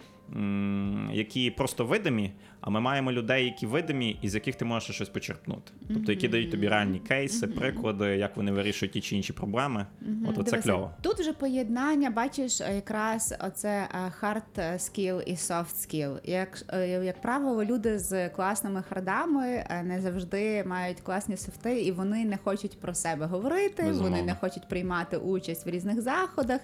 Які 1.12 1.52
просто 1.52 1.86
видимі, 1.86 2.32
а 2.62 2.70
ми 2.70 2.82
маємо 2.82 3.12
людей, 3.12 3.46
які 3.46 3.66
видимі, 3.66 4.20
із 4.22 4.36
яких 4.36 4.56
ти 4.56 4.66
можеш 4.66 4.96
щось 4.96 5.10
почерпнути. 5.10 5.72
Тобто, 5.94 6.12
які 6.12 6.28
дають 6.28 6.52
тобі 6.52 6.68
реальні 6.68 7.00
кейси, 7.00 7.48
приклади, 7.48 8.18
як 8.18 8.38
вони 8.38 8.52
вирішують 8.52 8.94
ті 8.94 9.02
чи 9.02 9.16
інші 9.16 9.34
проблеми. 9.34 9.86
От 10.28 10.38
оце 10.38 10.52
Дивися, 10.52 10.62
кльово. 10.62 10.92
Тут 11.02 11.20
вже 11.20 11.34
поєднання, 11.34 12.10
бачиш, 12.10 12.60
якраз 12.60 13.36
оце 13.40 13.88
е, 13.94 14.14
hard 14.22 14.74
skill 14.78 15.22
і 15.22 15.34
soft 15.34 15.76
skill. 15.76 16.20
Як, 16.24 16.64
е, 16.74 17.06
як 17.06 17.22
правило, 17.22 17.66
люди 17.66 18.00
з 18.00 18.30
класними 18.30 18.84
хардами 18.90 19.48
е, 19.48 19.84
не 19.84 20.02
завжди 20.02 20.64
мають 20.64 21.02
класні 21.02 21.38
софти, 21.38 21.82
і 21.82 21.92
вони 21.92 22.26
не 22.26 22.38
хочуть 22.38 22.80
про 22.80 22.94
себе 22.94 23.26
говорити, 23.26 23.84
Безумовно. 23.84 24.10
вони 24.10 24.24
не 24.24 24.36
хочуть 24.36 24.68
приймати 24.70 25.18
участь 25.18 25.66
в 25.66 25.70
різних 25.70 26.02
заходах. 26.02 26.62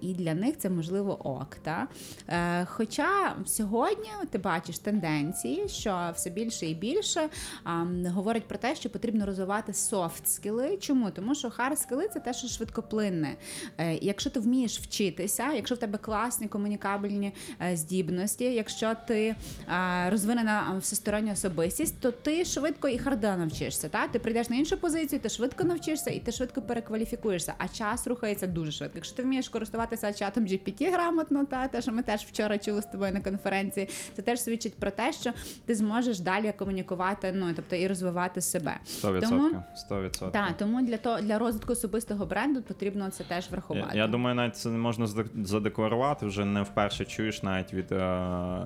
І 0.00 0.14
для 0.14 0.34
них 0.34 0.58
це 0.58 0.70
можливо 0.70 1.28
ok. 1.28 1.56
Та? 1.62 1.88
Хоча 2.66 3.36
сьогодні 3.46 4.08
ти 4.30 4.38
бачиш 4.38 4.78
тенденції, 4.88 5.68
що 5.68 6.10
все 6.14 6.30
більше 6.30 6.66
і 6.66 6.74
більше 6.74 7.28
а, 7.64 7.84
говорять 8.14 8.48
про 8.48 8.58
те, 8.58 8.74
що 8.74 8.90
потрібно 8.90 9.26
розвивати 9.26 9.74
soft 9.74 10.28
skill 10.28 10.62
и. 10.62 10.76
Чому? 10.76 11.10
Тому 11.10 11.34
що 11.34 11.50
hard 11.50 11.78
skill 11.78 12.03
и 12.03 12.08
це 12.08 12.20
те, 12.20 12.32
що 12.32 12.48
швидкоплинне. 12.48 13.36
Е, 13.78 13.98
Якщо 14.02 14.30
ти 14.30 14.40
вмієш 14.40 14.80
вчитися, 14.80 15.52
якщо 15.52 15.74
в 15.74 15.78
тебе 15.78 15.98
класні 15.98 16.48
комунікабельні 16.48 17.32
е, 17.62 17.76
здібності, 17.76 18.44
якщо 18.44 18.94
ти 19.06 19.34
е, 19.68 20.10
розвинена 20.10 20.76
всестороння 20.80 21.32
особистість, 21.32 22.00
то 22.00 22.12
ти 22.12 22.44
швидко 22.44 22.88
і 22.88 22.98
hard 22.98 23.28
а 23.28 23.36
навчишся. 23.36 23.88
Та? 23.88 24.08
Ти 24.08 24.18
прийдеш 24.18 24.50
на 24.50 24.56
іншу 24.56 24.76
позицію, 24.76 25.20
ти 25.20 25.28
швидко 25.28 25.64
навчишся 25.64 26.10
і 26.10 26.20
ти 26.20 26.32
швидко 26.32 26.62
перекваліфікуєшся. 26.62 27.54
А 27.58 27.68
час 27.68 28.06
рухається 28.06 28.46
дуже 28.46 28.72
швидко. 28.72 28.92
Якщо 28.98 29.16
ти 29.16 29.22
вмієш 29.22 29.48
користуватися 29.48 30.12
чатом 30.12 30.44
GPT 30.44 30.92
грамотно, 30.92 31.44
та 31.44 31.68
те, 31.68 31.82
що 31.82 31.92
ми 31.92 32.02
теж 32.02 32.20
вчора 32.20 32.58
чули 32.58 32.82
з 32.82 32.86
тобою 32.86 33.12
на 33.12 33.20
конференції, 33.20 33.88
це 34.16 34.22
теж 34.22 34.40
свідчить 34.40 34.74
про 34.80 34.90
те, 34.90 35.12
що 35.12 35.30
ти 35.66 35.74
зможеш 35.74 36.20
далі 36.20 36.52
комунікувати, 36.58 37.32
ну 37.36 37.52
тобто 37.56 37.76
і 37.76 37.86
розвивати 37.86 38.40
себе. 38.40 38.74
100%. 38.86 39.20
Тому 39.20 39.62
100%. 39.90 40.30
так, 40.30 40.56
тому 40.58 40.82
для 40.82 40.96
того 40.96 41.20
для 41.20 41.38
розвитку 41.38 41.72
особистого 41.72 42.26
бренду 42.26 42.62
потрібно 42.62 43.10
це 43.10 43.24
теж 43.24 43.50
врахувати. 43.50 43.88
Я, 43.96 44.02
я 44.02 44.08
думаю, 44.08 44.34
навіть 44.34 44.56
це 44.56 44.68
можна 44.68 45.06
заде- 45.06 45.44
задекларувати 45.44 46.26
вже 46.26 46.44
не 46.44 46.62
вперше 46.62 47.04
чуєш 47.04 47.42
навіть 47.42 47.74
від 47.74 47.92
е- 47.92 48.62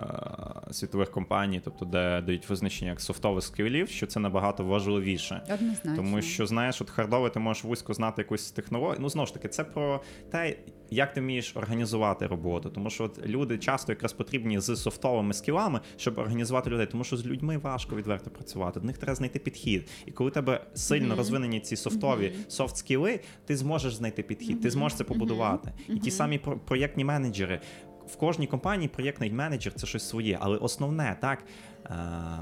світових 0.70 1.10
компаній, 1.10 1.60
тобто 1.64 1.84
де 1.84 2.22
дають 2.26 2.48
визначення 2.50 2.90
як 2.90 3.00
софтових 3.00 3.44
скілів, 3.44 3.88
що 3.88 4.06
це 4.06 4.20
набагато 4.20 4.64
важливіше. 4.64 5.42
Однозначно. 5.54 5.96
Тому 5.96 6.22
що 6.22 6.46
знаєш, 6.46 6.80
от 6.82 6.90
хардове 6.90 7.30
ти 7.30 7.40
можеш 7.40 7.64
вузько 7.64 7.94
знати 7.94 8.22
якусь 8.22 8.50
технологію. 8.50 8.98
Ну 9.00 9.08
знову 9.08 9.26
ж 9.26 9.34
таки, 9.34 9.48
це 9.48 9.64
про 9.64 10.00
те, 10.30 10.56
як 10.94 11.12
ти 11.14 11.20
вмієш 11.20 11.56
організувати 11.56 12.26
роботу. 12.26 12.70
Тому 12.70 12.90
що 12.90 13.04
от 13.04 13.26
люди 13.26 13.58
часто 13.58 13.92
якраз 13.92 14.12
потрібні 14.12 14.60
з 14.60 14.76
софтовими 14.76 15.34
скілами, 15.34 15.80
щоб 15.96 16.18
організувати 16.18 16.70
людей. 16.70 16.86
Тому 16.86 17.04
що 17.04 17.16
з 17.16 17.26
людьми 17.26 17.58
важко 17.58 17.96
відверто 17.96 18.30
працювати. 18.30 18.80
До 18.80 18.86
них 18.86 18.98
треба 18.98 19.14
знайти 19.14 19.38
підхід. 19.38 19.88
І 20.06 20.10
коли 20.10 20.30
у 20.30 20.32
тебе 20.32 20.64
сильно 20.74 21.16
розвинені 21.16 21.60
ці 21.60 21.76
софтові 21.76 22.32
софт 22.48 22.76
скіли, 22.76 23.20
ти 23.46 23.56
зможеш 23.56 23.94
знайти 23.94 24.22
підхід, 24.22 24.60
ти 24.62 24.70
зможеш 24.70 24.98
це 24.98 25.04
побудувати. 25.04 25.72
І 25.88 25.96
ті 25.98 26.10
самі 26.10 26.38
про- 26.38 26.58
проєктні 26.58 27.04
менеджери. 27.04 27.60
В 28.06 28.16
кожній 28.16 28.46
компанії 28.46 28.88
проєктний 28.88 29.30
менеджер 29.32 29.72
це 29.74 29.86
щось 29.86 30.08
своє, 30.08 30.38
але 30.40 30.56
основне 30.56 31.16
так. 31.20 31.44
е, 31.86 31.94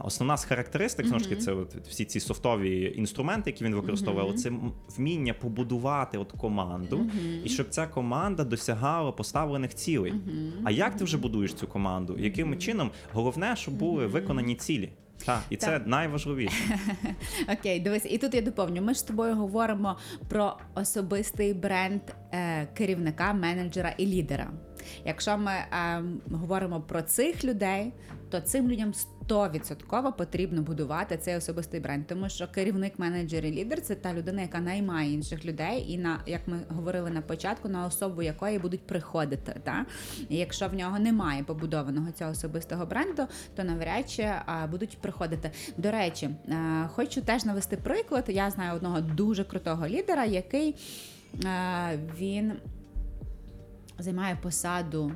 Основна 0.05 0.37
з 0.37 0.45
характеристик 0.45 1.07
знову 1.07 1.21
ж 1.23 1.29
таки, 1.29 1.41
це 1.41 1.53
от 1.53 1.75
всі 1.89 2.05
ці 2.05 2.21
софтові 2.21 2.93
інструменти, 2.97 3.51
які 3.51 3.65
він 3.65 3.75
використовує, 3.75 4.25
але 4.25 4.35
це 4.37 4.53
вміння 4.97 5.35
побудувати 5.35 6.19
от 6.19 6.33
команду, 6.33 7.07
і 7.45 7.49
щоб 7.49 7.69
ця 7.69 7.87
команда 7.87 8.45
досягала 8.45 9.13
поставлених 9.13 9.75
цілей. 9.75 10.15
А 10.65 10.71
як 10.71 10.97
ти 10.97 11.05
вже 11.05 11.19
будуєш 11.19 11.55
цю 11.55 11.67
команду? 11.67 12.17
Яким 12.19 12.59
чином? 12.59 12.91
Головне, 13.13 13.57
щоб 13.57 13.75
були 13.75 14.07
виконані 14.07 14.55
цілі. 14.55 14.93
Так, 15.27 15.41
і 15.51 15.57
це 15.57 15.79
найважливіше. 15.87 16.79
Окей, 17.53 17.81
дивись, 17.81 18.07
і 18.11 18.19
тут 18.19 18.35
я 18.35 18.43
доповню. 18.43 18.83
Ми 18.83 18.95
ж 18.95 19.01
з 19.01 19.03
тобою 19.03 19.35
говоримо 19.35 19.97
про 20.29 20.57
особистий 20.75 21.55
бренд 21.55 22.01
е, 22.33 22.67
керівника, 22.75 23.33
менеджера 23.33 23.95
і 23.99 24.07
лідера. 24.07 24.51
Якщо 25.05 25.39
ми 25.39 25.53
е, 25.53 26.03
говоримо 26.31 26.81
про 26.81 27.03
цих 27.03 27.45
людей, 27.45 27.93
то 28.31 28.41
цим 28.41 28.71
людям 28.71 28.93
100% 29.29 30.13
потрібно 30.13 30.63
будувати 30.63 31.17
цей 31.17 31.37
особистий 31.37 31.81
бренд, 31.81 32.07
тому 32.07 32.29
що 32.29 32.49
керівник, 32.49 32.99
менеджер 32.99 33.47
і 33.47 33.51
лідер 33.51 33.81
це 33.81 33.95
та 33.95 34.15
людина, 34.15 34.43
яка 34.43 34.61
наймає 34.61 35.13
інших 35.13 35.45
людей, 35.45 35.93
і 35.93 35.99
на 35.99 36.21
як 36.27 36.49
ми 36.49 36.61
говорили 36.69 37.11
на 37.11 37.23
початку, 37.23 37.69
на 37.69 37.87
особу 37.87 38.23
якої 38.23 38.59
будуть 38.59 38.87
приходити. 38.87 39.61
Та? 39.65 39.87
І 40.29 40.37
якщо 40.37 40.69
в 40.69 40.75
нього 40.75 40.99
немає 40.99 41.45
побудованого 41.45 42.11
цього 42.11 42.31
особистого 42.31 42.87
бренду, 42.87 43.23
то 43.57 43.65
навряд 43.65 44.11
чи 44.11 44.23
а, 44.47 44.67
будуть 44.67 44.99
приходити. 44.99 45.51
До 45.77 45.91
речі, 45.91 46.31
е, 46.49 46.89
хочу 46.95 47.23
теж 47.23 47.45
навести 47.45 47.77
приклад. 47.77 48.25
Я 48.29 48.51
знаю 48.51 48.77
одного 48.77 49.01
дуже 49.01 49.45
крутого 49.45 49.89
лідера, 49.89 50.25
який 50.25 50.75
е, 51.45 51.99
він 52.19 52.53
займає 54.03 54.39
посаду. 54.43 55.13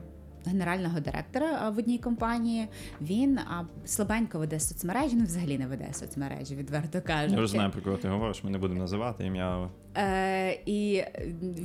Генерального 0.47 1.01
директора 1.01 1.71
в 1.71 1.79
одній 1.79 1.99
компанії 1.99 2.69
він 3.01 3.39
а, 3.39 3.65
слабенько 3.85 4.39
веде 4.39 4.61
соцмережі, 4.61 5.17
ну 5.17 5.25
взагалі 5.25 5.59
не 5.59 5.67
веде 5.67 5.89
соцмережі, 5.93 6.57
відверто 6.57 7.01
кажучи. 7.03 7.35
Я 7.35 7.43
вже 7.43 7.53
знаю, 7.53 7.71
про 7.71 7.83
кого 7.83 7.97
ти 7.97 8.09
говориш, 8.09 8.45
ми 8.45 8.51
не 8.51 8.59
будемо 8.59 8.81
називати 8.81 9.27
ім'я. 9.27 9.69
Е, 9.97 10.61
і 10.67 11.05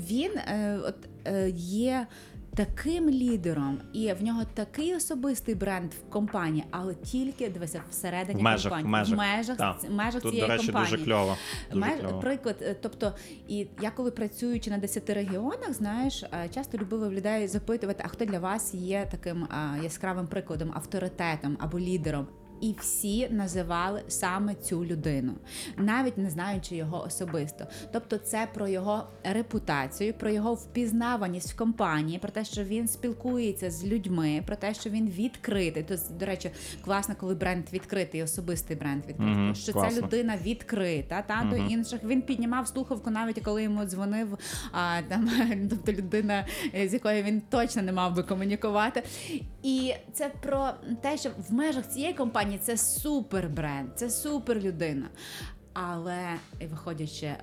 він 0.08 0.32
е, 0.38 0.80
от, 0.86 0.96
е, 1.26 1.50
є 1.56 2.08
таким 2.66 3.10
лідером, 3.10 3.78
і 3.94 4.14
в 4.14 4.24
нього 4.24 4.42
такий 4.54 4.96
особистий 4.96 5.56
бренд 5.56 5.92
в 5.94 6.10
компанії, 6.10 6.64
але 6.72 6.96
тільки 6.96 7.50
дивися 7.50 7.82
всередині 7.90 8.40
В 8.40 8.44
межах, 8.44 8.72
компанії. 8.74 8.88
в 8.88 8.92
межах. 8.92 9.16
в 9.16 9.18
межах, 9.18 9.58
Так. 9.58 9.92
межах 9.92 10.22
Тут, 10.22 10.32
цієї 10.32 10.48
до 10.48 10.54
речі, 10.54 10.66
компанії. 10.66 10.92
дуже 10.92 11.06
кльово. 11.06 11.38
Дуже 11.72 11.86
Меж, 11.86 12.00
кльово. 12.00 12.20
приклад, 12.20 12.56
е, 12.62 12.76
тобто, 12.82 13.14
і 13.48 13.68
я 13.82 13.92
коли 13.92 14.12
працюючи 14.12 14.70
на 14.70 14.78
10 14.78 15.10
регіонах, 15.10 15.74
знаєш, 15.74 16.24
е, 16.24 16.50
часто 16.54 16.78
любила 16.78 17.08
в 17.08 17.14
людей 17.14 17.48
запитувати, 17.48 18.04
а 18.06 18.08
хто 18.08 18.26
для 18.26 18.40
вас 18.40 18.74
є 18.74 19.08
таким 19.12 19.44
е, 19.44 19.48
яскравим 19.84 20.28
прикладом, 20.28 20.72
авторитетом 20.76 21.58
або 21.60 21.80
лідером. 21.80 22.28
І 22.62 22.76
всі 22.80 23.30
називали 23.30 24.04
саме 24.08 24.56
цю 24.56 24.86
людину, 24.86 25.34
навіть 25.78 26.18
не 26.18 26.30
знаючи 26.30 26.76
його 26.76 27.04
особисто. 27.04 27.68
Тобто, 27.92 28.18
це 28.18 28.48
про 28.54 28.68
його 28.68 29.04
репутацію, 29.24 30.14
про 30.14 30.30
його 30.30 30.54
впізнаваність 30.54 31.52
в 31.52 31.56
компанії, 31.56 32.20
про 32.20 32.30
те, 32.30 32.46
що 32.46 32.64
він 32.64 32.88
спілкується 32.88 33.72
з 33.72 33.86
людьми, 33.86 34.44
про 34.46 34.56
те, 34.56 34.74
що 34.74 34.90
він 34.90 35.10
відкритий. 35.10 35.84
То, 35.84 35.96
до 36.20 36.26
речі, 36.26 36.52
класно, 36.86 37.16
коли 37.20 37.36
бренд 37.36 37.66
відкритий, 37.74 38.24
особистий 38.24 38.78
бренд 38.78 39.06
відкритий. 39.08 39.36
Мгм, 39.36 39.56
що 39.56 39.74
класно. 39.74 40.02
ця 40.02 40.06
людина 40.06 40.38
відкрита 40.44 41.22
та 41.22 41.48
до 41.50 41.56
інших. 41.56 42.04
Він 42.04 42.22
піднімав 42.22 42.68
слухавку, 42.68 43.10
навіть 43.10 43.40
коли 43.44 43.64
йому 43.64 43.86
дзвонив 43.86 44.38
а, 44.72 45.02
там, 45.10 45.30
тобто 45.70 45.92
людина, 45.92 46.46
з 46.88 46.94
якою 46.94 47.24
він 47.24 47.42
точно 47.50 47.82
не 47.82 47.92
мав 47.92 48.16
би 48.16 48.24
комунікувати. 48.24 49.04
І 49.64 49.94
це 50.14 50.32
про 50.42 50.70
те, 51.02 51.18
що 51.18 51.30
в 51.50 51.54
межах 51.54 51.88
цієї 51.88 52.14
компанії 52.14 52.49
це 52.58 52.78
супер 52.78 53.50
бренд, 53.50 53.90
це 53.96 54.10
супер 54.10 54.60
людина. 54.60 55.06
Але 55.74 56.26
виходячи 56.72 57.26
е, 57.26 57.40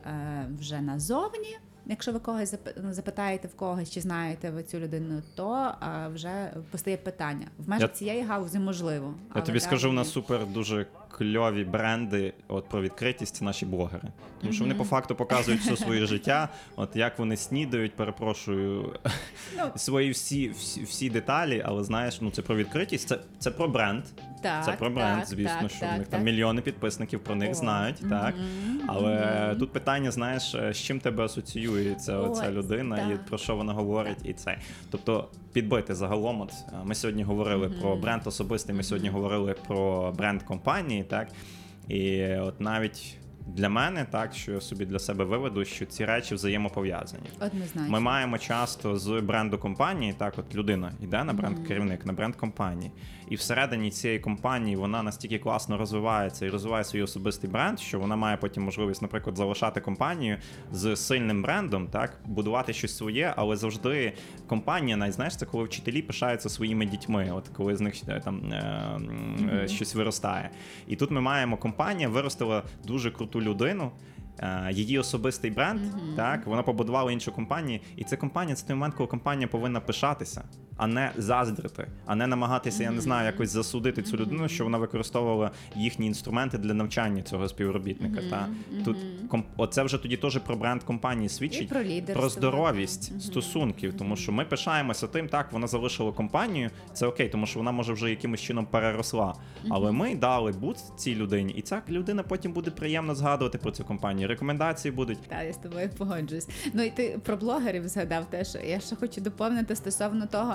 вже 0.60 0.80
назовні. 0.80 1.58
Якщо 1.88 2.12
ви 2.12 2.18
когось 2.18 2.54
зап- 2.54 2.92
запитаєте 2.92 3.48
в 3.48 3.54
когось, 3.56 3.90
чи 3.90 4.00
знаєте 4.00 4.50
ви 4.50 4.62
цю 4.62 4.78
людину, 4.78 5.22
то 5.36 5.72
е, 5.82 6.08
вже 6.14 6.52
постає 6.70 6.96
питання. 6.96 7.46
В 7.58 7.68
межах 7.68 7.92
цієї 7.92 8.22
галузі 8.22 8.58
можливо. 8.58 9.14
Я 9.36 9.42
тобі 9.42 9.60
скажу, 9.60 9.90
в 9.90 9.92
нас 9.92 10.12
супер 10.12 10.46
дуже 10.46 10.86
кльові 11.10 11.64
бренди 11.64 12.32
от 12.48 12.68
про 12.68 12.82
відкритість 12.82 13.42
наші 13.42 13.66
блогери. 13.66 14.08
Тому 14.40 14.52
що 14.52 14.64
вони 14.64 14.74
по 14.74 14.84
факту 14.84 15.14
показують 15.14 15.60
все 15.60 15.76
своє 15.76 16.06
життя, 16.06 16.48
от 16.76 16.96
як 16.96 17.18
вони 17.18 17.36
снідають, 17.36 17.94
перепрошую 17.96 18.98
Ну. 19.58 19.64
свої 19.76 20.10
всі, 20.10 20.48
всі, 20.48 20.82
всі 20.84 21.10
деталі, 21.10 21.62
але 21.66 21.84
знаєш, 21.84 22.20
ну 22.20 22.30
це 22.30 22.42
про 22.42 22.56
відкритість, 22.56 23.08
це, 23.08 23.18
це 23.38 23.50
про 23.50 23.68
бренд. 23.68 24.04
Так, 24.46 24.64
це 24.64 24.72
про 24.72 24.90
бренд, 24.90 25.18
так, 25.18 25.28
звісно, 25.28 25.58
так, 25.60 25.70
що 25.70 25.80
так, 25.80 25.94
в 25.94 25.98
них 25.98 26.08
там 26.08 26.22
мільйони 26.22 26.62
підписників 26.62 27.20
про 27.20 27.34
них 27.34 27.50
О, 27.50 27.54
знають, 27.54 27.96
так. 28.10 28.34
Але 28.86 29.54
тут 29.58 29.72
питання, 29.72 30.10
знаєш, 30.10 30.54
е, 30.54 30.72
з 30.72 30.76
чим 30.76 31.00
тебе 31.00 31.24
асоціюється 31.24 32.18
оця 32.18 32.50
людина 32.50 33.12
і 33.12 33.28
про 33.28 33.38
що 33.38 33.56
вона 33.56 33.72
говорить, 33.72 34.18
і 34.24 34.32
це. 34.32 34.58
Тобто 34.90 35.28
підбити 35.52 35.94
загалом. 35.94 36.40
От 36.40 36.52
е, 36.52 36.76
ми 36.84 36.94
сьогодні 36.94 37.22
говорили 37.22 37.68
про 37.68 37.96
бренд 37.96 38.22
особистий, 38.26 38.74
ми 38.74 38.82
сьогодні 38.82 39.08
говорили 39.08 39.54
про 39.66 40.12
бренд 40.12 40.42
компанії, 40.42 41.04
так. 41.04 41.28
І 41.88 42.24
от 42.24 42.60
навіть 42.60 43.18
для 43.46 43.68
мене, 43.68 44.06
так, 44.10 44.34
що 44.34 44.52
я 44.52 44.60
собі 44.60 44.86
для 44.86 44.98
себе 44.98 45.24
виведу, 45.24 45.64
що 45.64 45.86
ці 45.86 46.04
речі 46.04 46.34
взаємопов'язані. 46.34 47.26
Однозначно. 47.40 47.92
Ми 47.92 48.00
маємо 48.00 48.38
часто 48.38 48.98
з 48.98 49.20
бренду 49.20 49.58
компанії, 49.58 50.12
так, 50.12 50.34
от 50.36 50.54
людина 50.54 50.92
йде 51.00 51.24
на 51.24 51.32
бренд 51.32 51.68
керівник, 51.68 52.06
на 52.06 52.12
бренд 52.12 52.36
компанії, 52.36 52.92
і 53.28 53.34
всередині 53.34 53.90
цієї 53.90 54.20
компанії 54.20 54.76
вона 54.76 55.02
настільки 55.02 55.38
класно 55.38 55.78
розвивається 55.78 56.46
і 56.46 56.48
розвиває 56.48 56.84
свій 56.84 57.02
особистий 57.02 57.50
бренд, 57.50 57.80
що 57.80 58.00
вона 58.00 58.16
має 58.16 58.36
потім 58.36 58.62
можливість, 58.62 59.02
наприклад, 59.02 59.36
залишати 59.36 59.80
компанію 59.80 60.36
з 60.72 60.96
сильним 60.96 61.42
брендом, 61.42 61.86
так, 61.86 62.20
будувати 62.24 62.72
щось 62.72 62.96
своє, 62.96 63.32
але 63.36 63.56
завжди 63.56 64.12
компанія, 64.46 64.96
навіть 64.96 65.14
знаєш, 65.14 65.36
це 65.36 65.46
коли 65.46 65.64
вчителі 65.64 66.02
пишаються 66.02 66.48
своїми 66.48 66.86
дітьми, 66.86 67.30
от 67.34 67.48
коли 67.48 67.76
з 67.76 67.80
них 67.80 67.94
е, 68.08 68.20
там 68.20 68.52
е, 68.52 69.00
е, 69.52 69.68
щось 69.68 69.94
виростає. 69.94 70.50
І 70.86 70.96
тут 70.96 71.10
ми 71.10 71.20
маємо 71.20 71.56
компанія 71.56 72.08
виростила 72.08 72.62
дуже 72.84 73.10
круту 73.10 73.40
людину. 73.40 73.90
Її 74.70 74.98
особистий 74.98 75.50
бренд, 75.50 75.80
так 76.16 76.46
вона 76.46 76.62
побудувала 76.62 77.12
іншу 77.12 77.32
компанію, 77.32 77.80
і 77.96 78.04
ця 78.04 78.16
компанія 78.16 78.56
це 78.56 78.66
той 78.66 78.76
момент, 78.76 78.94
коли 78.94 79.06
компанія 79.06 79.48
повинна 79.48 79.80
пишатися. 79.80 80.44
А 80.76 80.86
не 80.86 81.12
заздрити, 81.16 81.88
а 82.06 82.14
не 82.14 82.26
намагатися, 82.26 82.82
я 82.82 82.90
не 82.90 83.00
знаю, 83.00 83.26
якось 83.26 83.50
засудити 83.50 84.02
цю 84.02 84.16
людину, 84.16 84.48
що 84.48 84.64
вона 84.64 84.78
використовувала 84.78 85.50
їхні 85.76 86.06
інструменти 86.06 86.58
для 86.58 86.74
навчання 86.74 87.22
цього 87.22 87.48
співробітника. 87.48 88.20
Та 88.30 88.48
тут 88.84 88.96
оце 89.56 89.82
вже 89.82 89.98
тоді 89.98 90.16
теж 90.16 90.38
про 90.38 90.56
бренд 90.56 90.82
компанії 90.82 91.28
свідчить 91.28 91.68
про 91.68 91.80
про 92.14 92.28
здоровість 92.28 93.22
стосунків, 93.22 93.94
тому 93.98 94.16
що 94.16 94.32
ми 94.32 94.44
пишаємося 94.44 95.06
тим, 95.06 95.28
так 95.28 95.52
вона 95.52 95.66
залишила 95.66 96.12
компанію. 96.12 96.70
Це 96.92 97.06
окей, 97.06 97.28
тому 97.28 97.46
що 97.46 97.58
вона 97.58 97.72
може 97.72 97.92
вже 97.92 98.10
якимось 98.10 98.40
чином 98.40 98.66
переросла. 98.66 99.34
Але 99.70 99.92
ми 99.92 100.14
дали 100.14 100.52
бут 100.52 100.76
цій 100.96 101.14
людині, 101.14 101.52
і 101.52 101.62
ця 101.62 101.82
людина 101.88 102.22
потім 102.22 102.52
буде 102.52 102.70
приємно 102.70 103.14
згадувати 103.14 103.58
про 103.58 103.70
цю 103.70 103.84
компанію. 103.84 104.28
Рекомендації 104.28 104.92
будуть. 104.92 105.18
Так, 105.28 105.44
я 105.46 105.52
з 105.52 105.56
тобою 105.56 105.90
погоджуюсь. 105.98 106.48
Ну 106.72 106.82
і 106.82 106.90
ти 106.90 107.18
про 107.24 107.36
блогерів 107.36 107.88
згадав 107.88 108.30
теж. 108.30 108.56
Я 108.68 108.80
ще 108.80 108.96
хочу 108.96 109.20
доповнити 109.20 109.76
стосовно 109.76 110.26
того, 110.26 110.54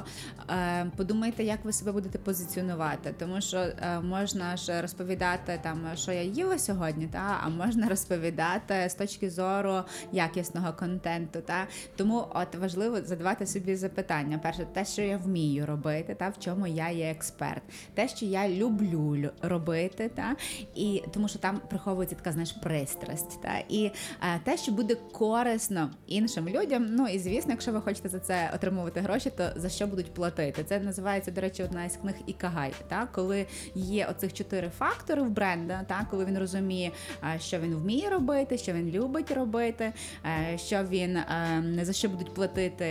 подумайте, 0.97 1.43
як 1.43 1.65
ви 1.65 1.73
себе 1.73 1.91
будете 1.91 2.17
позиціонувати, 2.17 3.13
тому 3.19 3.41
що 3.41 3.57
е, 3.57 3.99
можна 3.99 4.57
ж 4.57 4.81
розповідати 4.81 5.59
там, 5.63 5.79
що 5.95 6.11
я 6.11 6.21
їла 6.21 6.59
сьогодні, 6.59 7.07
та 7.07 7.39
а 7.43 7.49
можна 7.49 7.89
розповідати 7.89 8.89
з 8.89 8.93
точки 8.93 9.29
зору 9.29 9.83
якісного 10.11 10.73
контенту. 10.73 11.41
Та 11.41 11.67
тому 11.95 12.25
от 12.35 12.55
важливо 12.55 13.01
задавати 13.01 13.45
собі 13.45 13.75
запитання. 13.75 14.39
Перше, 14.43 14.65
те, 14.73 14.85
що 14.85 15.01
я 15.01 15.17
вмію 15.17 15.65
робити, 15.65 16.15
та 16.19 16.29
в 16.29 16.39
чому 16.39 16.67
я 16.67 16.89
є 16.89 17.11
експерт, 17.11 17.63
те, 17.93 18.07
що 18.07 18.25
я 18.25 18.49
люблю 18.49 19.29
робити, 19.41 20.11
та 20.15 20.35
і 20.75 21.03
тому, 21.13 21.27
що 21.27 21.39
там 21.39 21.61
приховується 21.69 22.15
така 22.15 22.31
знаєш 22.31 22.51
пристрасть, 22.51 23.41
та 23.41 23.63
і 23.69 23.85
е, 23.85 24.39
те, 24.43 24.57
що 24.57 24.71
буде 24.71 24.95
корисно 24.95 25.91
іншим 26.07 26.49
людям. 26.49 26.87
Ну 26.89 27.07
і 27.07 27.19
звісно, 27.19 27.51
якщо 27.51 27.71
ви 27.71 27.81
хочете 27.81 28.09
за 28.09 28.19
це 28.19 28.51
отримувати 28.55 28.99
гроші, 28.99 29.31
то 29.37 29.49
за 29.55 29.69
що 29.69 29.87
будуть 29.87 30.00
платити? 30.05 30.63
Це 30.63 30.79
називається, 30.79 31.31
до 31.31 31.41
речі, 31.41 31.63
одна 31.63 31.85
із 31.85 31.97
книг 31.97 32.15
Ікагай, 32.27 32.73
та 32.87 33.07
коли 33.11 33.45
є 33.75 34.05
оцих 34.05 34.33
чотири 34.33 34.69
фактори 34.69 35.21
в 35.21 35.29
бренда, 35.29 35.81
та 35.87 36.07
коли 36.11 36.25
він 36.25 36.37
розуміє, 36.37 36.91
що 37.39 37.59
він 37.59 37.75
вміє 37.75 38.09
робити, 38.09 38.57
що 38.57 38.73
він 38.73 38.89
любить 38.89 39.31
робити, 39.31 39.93
е, 40.25 40.57
що 40.57 40.83
він 40.83 41.17
е, 41.17 41.79
за 41.81 41.93
що 41.93 42.09
будуть 42.09 42.33
платити 42.33 42.87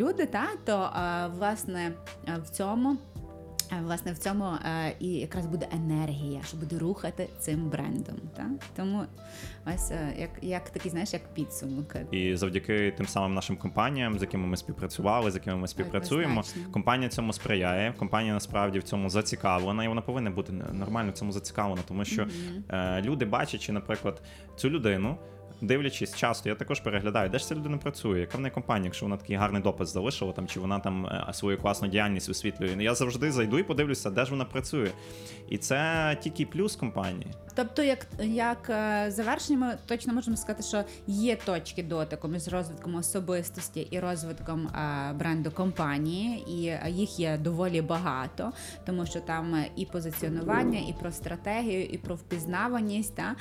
люди, 0.00 0.26
та 0.26 0.46
то 0.64 0.90
е, 0.96 1.26
власне 1.38 1.92
в 2.44 2.50
цьому. 2.50 2.96
Е, 3.72 3.80
Власне, 3.82 4.12
в 4.12 4.18
цьому 4.18 4.44
е, 4.44 4.96
і 5.00 5.08
якраз 5.08 5.46
буде 5.46 5.68
енергія, 5.72 6.42
що 6.42 6.56
буде 6.56 6.78
рухати 6.78 7.28
цим 7.38 7.68
брендом. 7.68 8.16
Та? 8.36 8.46
Тому 8.76 9.04
ось 9.74 9.90
е, 9.90 10.14
як, 10.18 10.30
як 10.42 10.70
такий, 10.70 10.90
знаєш, 10.90 11.12
як 11.12 11.34
підсумок. 11.34 11.96
І 12.10 12.36
завдяки 12.36 12.94
тим 12.96 13.06
самим 13.06 13.34
нашим 13.34 13.56
компаніям, 13.56 14.18
з 14.18 14.22
якими 14.22 14.46
ми 14.46 14.56
співпрацювали, 14.56 15.30
з 15.30 15.34
якими 15.34 15.56
ми 15.56 15.68
співпрацюємо, 15.68 16.40
Однозначно. 16.40 16.72
компанія 16.72 17.08
цьому 17.08 17.32
сприяє. 17.32 17.92
Компанія 17.92 18.34
насправді 18.34 18.78
в 18.78 18.82
цьому 18.82 19.10
зацікавлена, 19.10 19.84
і 19.84 19.88
вона 19.88 20.00
повинна 20.00 20.30
бути 20.30 20.52
нормально 20.52 21.10
в 21.10 21.14
цьому 21.14 21.32
зацікавлена, 21.32 21.82
тому 21.88 22.04
що 22.04 22.26
е, 22.70 23.02
люди, 23.02 23.24
бачачи, 23.24 23.72
наприклад, 23.72 24.22
цю 24.56 24.70
людину. 24.70 25.16
Дивлячись 25.60 26.16
часто, 26.16 26.48
я 26.48 26.54
також 26.54 26.80
переглядаю, 26.80 27.30
де 27.30 27.38
ж 27.38 27.46
ця 27.46 27.54
людина 27.54 27.76
працює, 27.76 28.20
яка 28.20 28.38
в 28.38 28.40
неї 28.40 28.52
компанія, 28.52 28.84
якщо 28.84 29.06
вона 29.06 29.16
такий 29.16 29.36
гарний 29.36 29.62
допис 29.62 29.92
залишила, 29.92 30.32
там 30.32 30.46
чи 30.46 30.60
вона 30.60 30.78
там 30.78 31.06
е, 31.06 31.32
свою 31.32 31.58
класну 31.58 31.88
діяльність 31.88 32.28
висвітлює. 32.28 32.76
Я 32.80 32.94
завжди 32.94 33.32
зайду 33.32 33.58
і 33.58 33.62
подивлюся, 33.62 34.10
де 34.10 34.24
ж 34.24 34.30
вона 34.30 34.44
працює. 34.44 34.90
І 35.48 35.58
це 35.58 36.18
тільки 36.22 36.46
плюс 36.46 36.76
компанії. 36.76 37.26
Тобто, 37.56 37.82
як, 37.82 38.06
як 38.22 38.70
е, 38.70 39.06
завершення, 39.10 39.58
ми 39.58 39.78
точно 39.86 40.12
можемо 40.12 40.36
сказати, 40.36 40.62
що 40.62 40.84
є 41.06 41.36
точки 41.36 41.82
дотику 41.82 42.28
між 42.28 42.48
розвитком 42.48 42.94
особистості 42.94 43.88
і 43.90 44.00
розвитком 44.00 44.68
е, 44.68 45.12
бренду 45.12 45.50
компанії, 45.50 46.44
і 46.48 46.66
е, 46.66 46.90
їх 46.90 47.20
є 47.20 47.38
доволі 47.38 47.82
багато, 47.82 48.52
тому 48.86 49.06
що 49.06 49.20
там 49.20 49.64
і 49.76 49.86
позиціонування, 49.86 50.78
і 50.78 50.94
про 51.00 51.12
стратегію, 51.12 51.84
і 51.84 51.98
про 51.98 52.14
впізнаваність. 52.14 53.14
Та? 53.16 53.36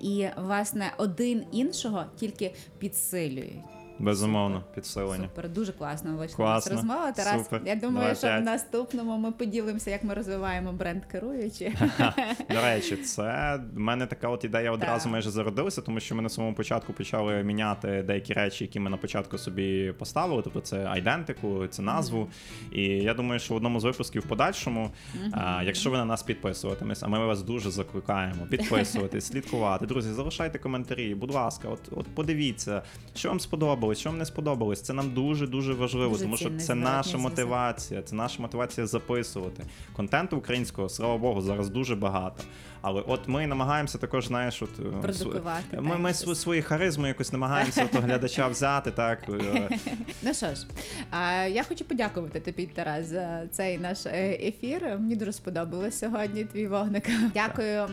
І 0.00 0.28
власне 0.36 0.92
один 0.96 1.44
іншого 1.52 2.04
тільки 2.16 2.54
підсилюють. 2.78 3.75
Безумовно, 3.98 4.64
підсилення. 4.74 5.28
Супер, 5.28 5.48
дуже 5.48 5.72
класно 5.72 6.26
нас 6.38 6.70
розмова. 6.70 7.12
Тарас, 7.12 7.44
супер. 7.44 7.60
я 7.64 7.74
думаю, 7.74 7.98
Давай 7.98 8.16
що 8.16 8.26
в 8.26 8.40
наступному 8.40 9.18
ми 9.18 9.32
поділимося, 9.32 9.90
як 9.90 10.04
ми 10.04 10.14
розвиваємо 10.14 10.72
бренд 10.72 11.04
керуючи. 11.04 11.72
До 12.50 12.62
речі, 12.62 12.96
це 12.96 13.60
в 13.74 13.78
мене 13.78 14.06
така 14.06 14.28
от 14.28 14.44
ідея 14.44 14.72
одразу 14.72 15.02
Так. 15.02 15.12
майже 15.12 15.30
зародилася, 15.30 15.82
тому 15.82 16.00
що 16.00 16.14
ми 16.14 16.22
на 16.22 16.28
самому 16.28 16.54
початку 16.54 16.92
почали 16.92 17.42
міняти 17.42 18.04
деякі 18.06 18.32
речі, 18.32 18.64
які 18.64 18.80
ми 18.80 18.90
на 18.90 18.96
початку 18.96 19.38
собі 19.38 19.94
поставили. 19.98 20.42
Тобто 20.42 20.60
це 20.60 20.86
айдентику, 20.86 21.66
це 21.66 21.82
назву. 21.82 22.28
І 22.72 22.82
я 22.82 23.14
думаю, 23.14 23.40
що 23.40 23.54
в 23.54 23.56
одному 23.56 23.80
з 23.80 23.84
випусків 23.84 24.22
в 24.22 24.26
подальшому, 24.26 24.90
а, 25.32 25.62
якщо 25.64 25.90
ви 25.90 25.96
на 25.96 26.04
нас 26.04 26.22
підписуватимесь, 26.22 27.02
а 27.02 27.08
ми 27.08 27.26
вас 27.26 27.42
дуже 27.42 27.70
закликаємо 27.70 28.46
підписуватись, 28.50 29.26
слідкувати. 29.32 29.86
Друзі, 29.86 30.12
залишайте 30.12 30.58
коментарі, 30.58 31.14
будь 31.14 31.34
ласка, 31.34 31.68
от, 31.68 31.80
от 31.90 32.06
подивіться, 32.14 32.82
що 33.14 33.28
вам 33.28 33.40
сподобалось, 33.86 33.98
що 33.98 34.10
вам 34.10 34.18
не 34.18 34.26
сподобалось. 34.26 34.80
Це 34.80 34.92
нам 34.92 35.10
дуже 35.10 35.46
дуже 35.46 35.74
важливо, 35.74 36.12
Дуже 36.12 36.24
тому 36.24 36.36
що 36.36 36.50
це 36.50 36.74
наша 36.74 37.18
мотивація, 37.18 38.02
це 38.02 38.16
наша 38.16 38.42
мотивація 38.42 38.86
записувати. 38.86 39.62
Контенту 39.92 40.36
українського, 40.36 40.88
слава 40.88 41.18
Богу, 41.18 41.40
зараз 41.40 41.68
дуже 41.68 41.96
багато. 41.96 42.42
Але 42.88 43.00
от 43.00 43.28
ми 43.28 43.46
намагаємося 43.46 43.98
також, 43.98 44.26
знаєш, 44.26 44.62
от 44.62 44.70
е, 44.78 44.82
Продукувати, 45.02 45.80
Ми, 45.80 45.98
ми 45.98 46.10
св- 46.10 46.34
свої 46.34 46.62
харизми 46.62 47.08
якось 47.08 47.32
намагаємося 47.32 47.84
от, 47.84 48.02
глядача 48.02 48.48
взяти. 48.52 48.90
Так 48.90 49.18
е, 49.28 49.68
Ну 50.22 50.34
що 50.34 50.54
ж, 50.54 50.66
а, 51.10 51.32
я 51.44 51.62
хочу 51.62 51.84
подякувати 51.84 52.40
тобі, 52.40 52.66
Тарас, 52.66 53.06
за 53.06 53.42
цей 53.52 53.78
наш 53.78 54.06
е, 54.06 54.38
ефір. 54.42 54.82
Мені 54.84 55.16
дуже 55.16 55.32
сподобалось 55.32 55.98
сьогодні 55.98 56.44
твій 56.44 56.66
вогник. 56.66 57.08
Дякую 57.34 57.68
е, 57.82 57.88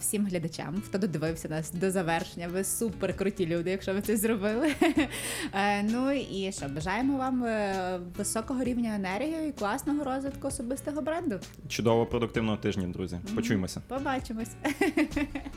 всім 0.00 0.26
глядачам, 0.26 0.82
хто 0.86 0.98
додивився 0.98 1.48
нас 1.48 1.72
до 1.72 1.90
завершення. 1.90 2.48
Ви 2.48 2.64
супер 2.64 3.16
круті 3.16 3.46
люди, 3.46 3.70
якщо 3.70 3.94
ви 3.94 4.00
це 4.00 4.16
зробили. 4.16 4.72
Е, 5.54 5.82
Ну 5.82 6.10
і 6.12 6.52
що, 6.52 6.66
бажаємо 6.68 7.18
вам 7.18 7.44
високого 8.16 8.64
рівня 8.64 8.94
енергії 8.94 9.48
і 9.48 9.52
класного 9.52 10.04
розвитку 10.04 10.48
особистого 10.48 11.02
бренду. 11.02 11.40
чудово 11.68 12.06
продуктивного 12.06 12.56
тижня, 12.56 12.88
друзі. 12.88 13.18
Почуємося. 13.34 13.80
ótimas. 14.16 14.56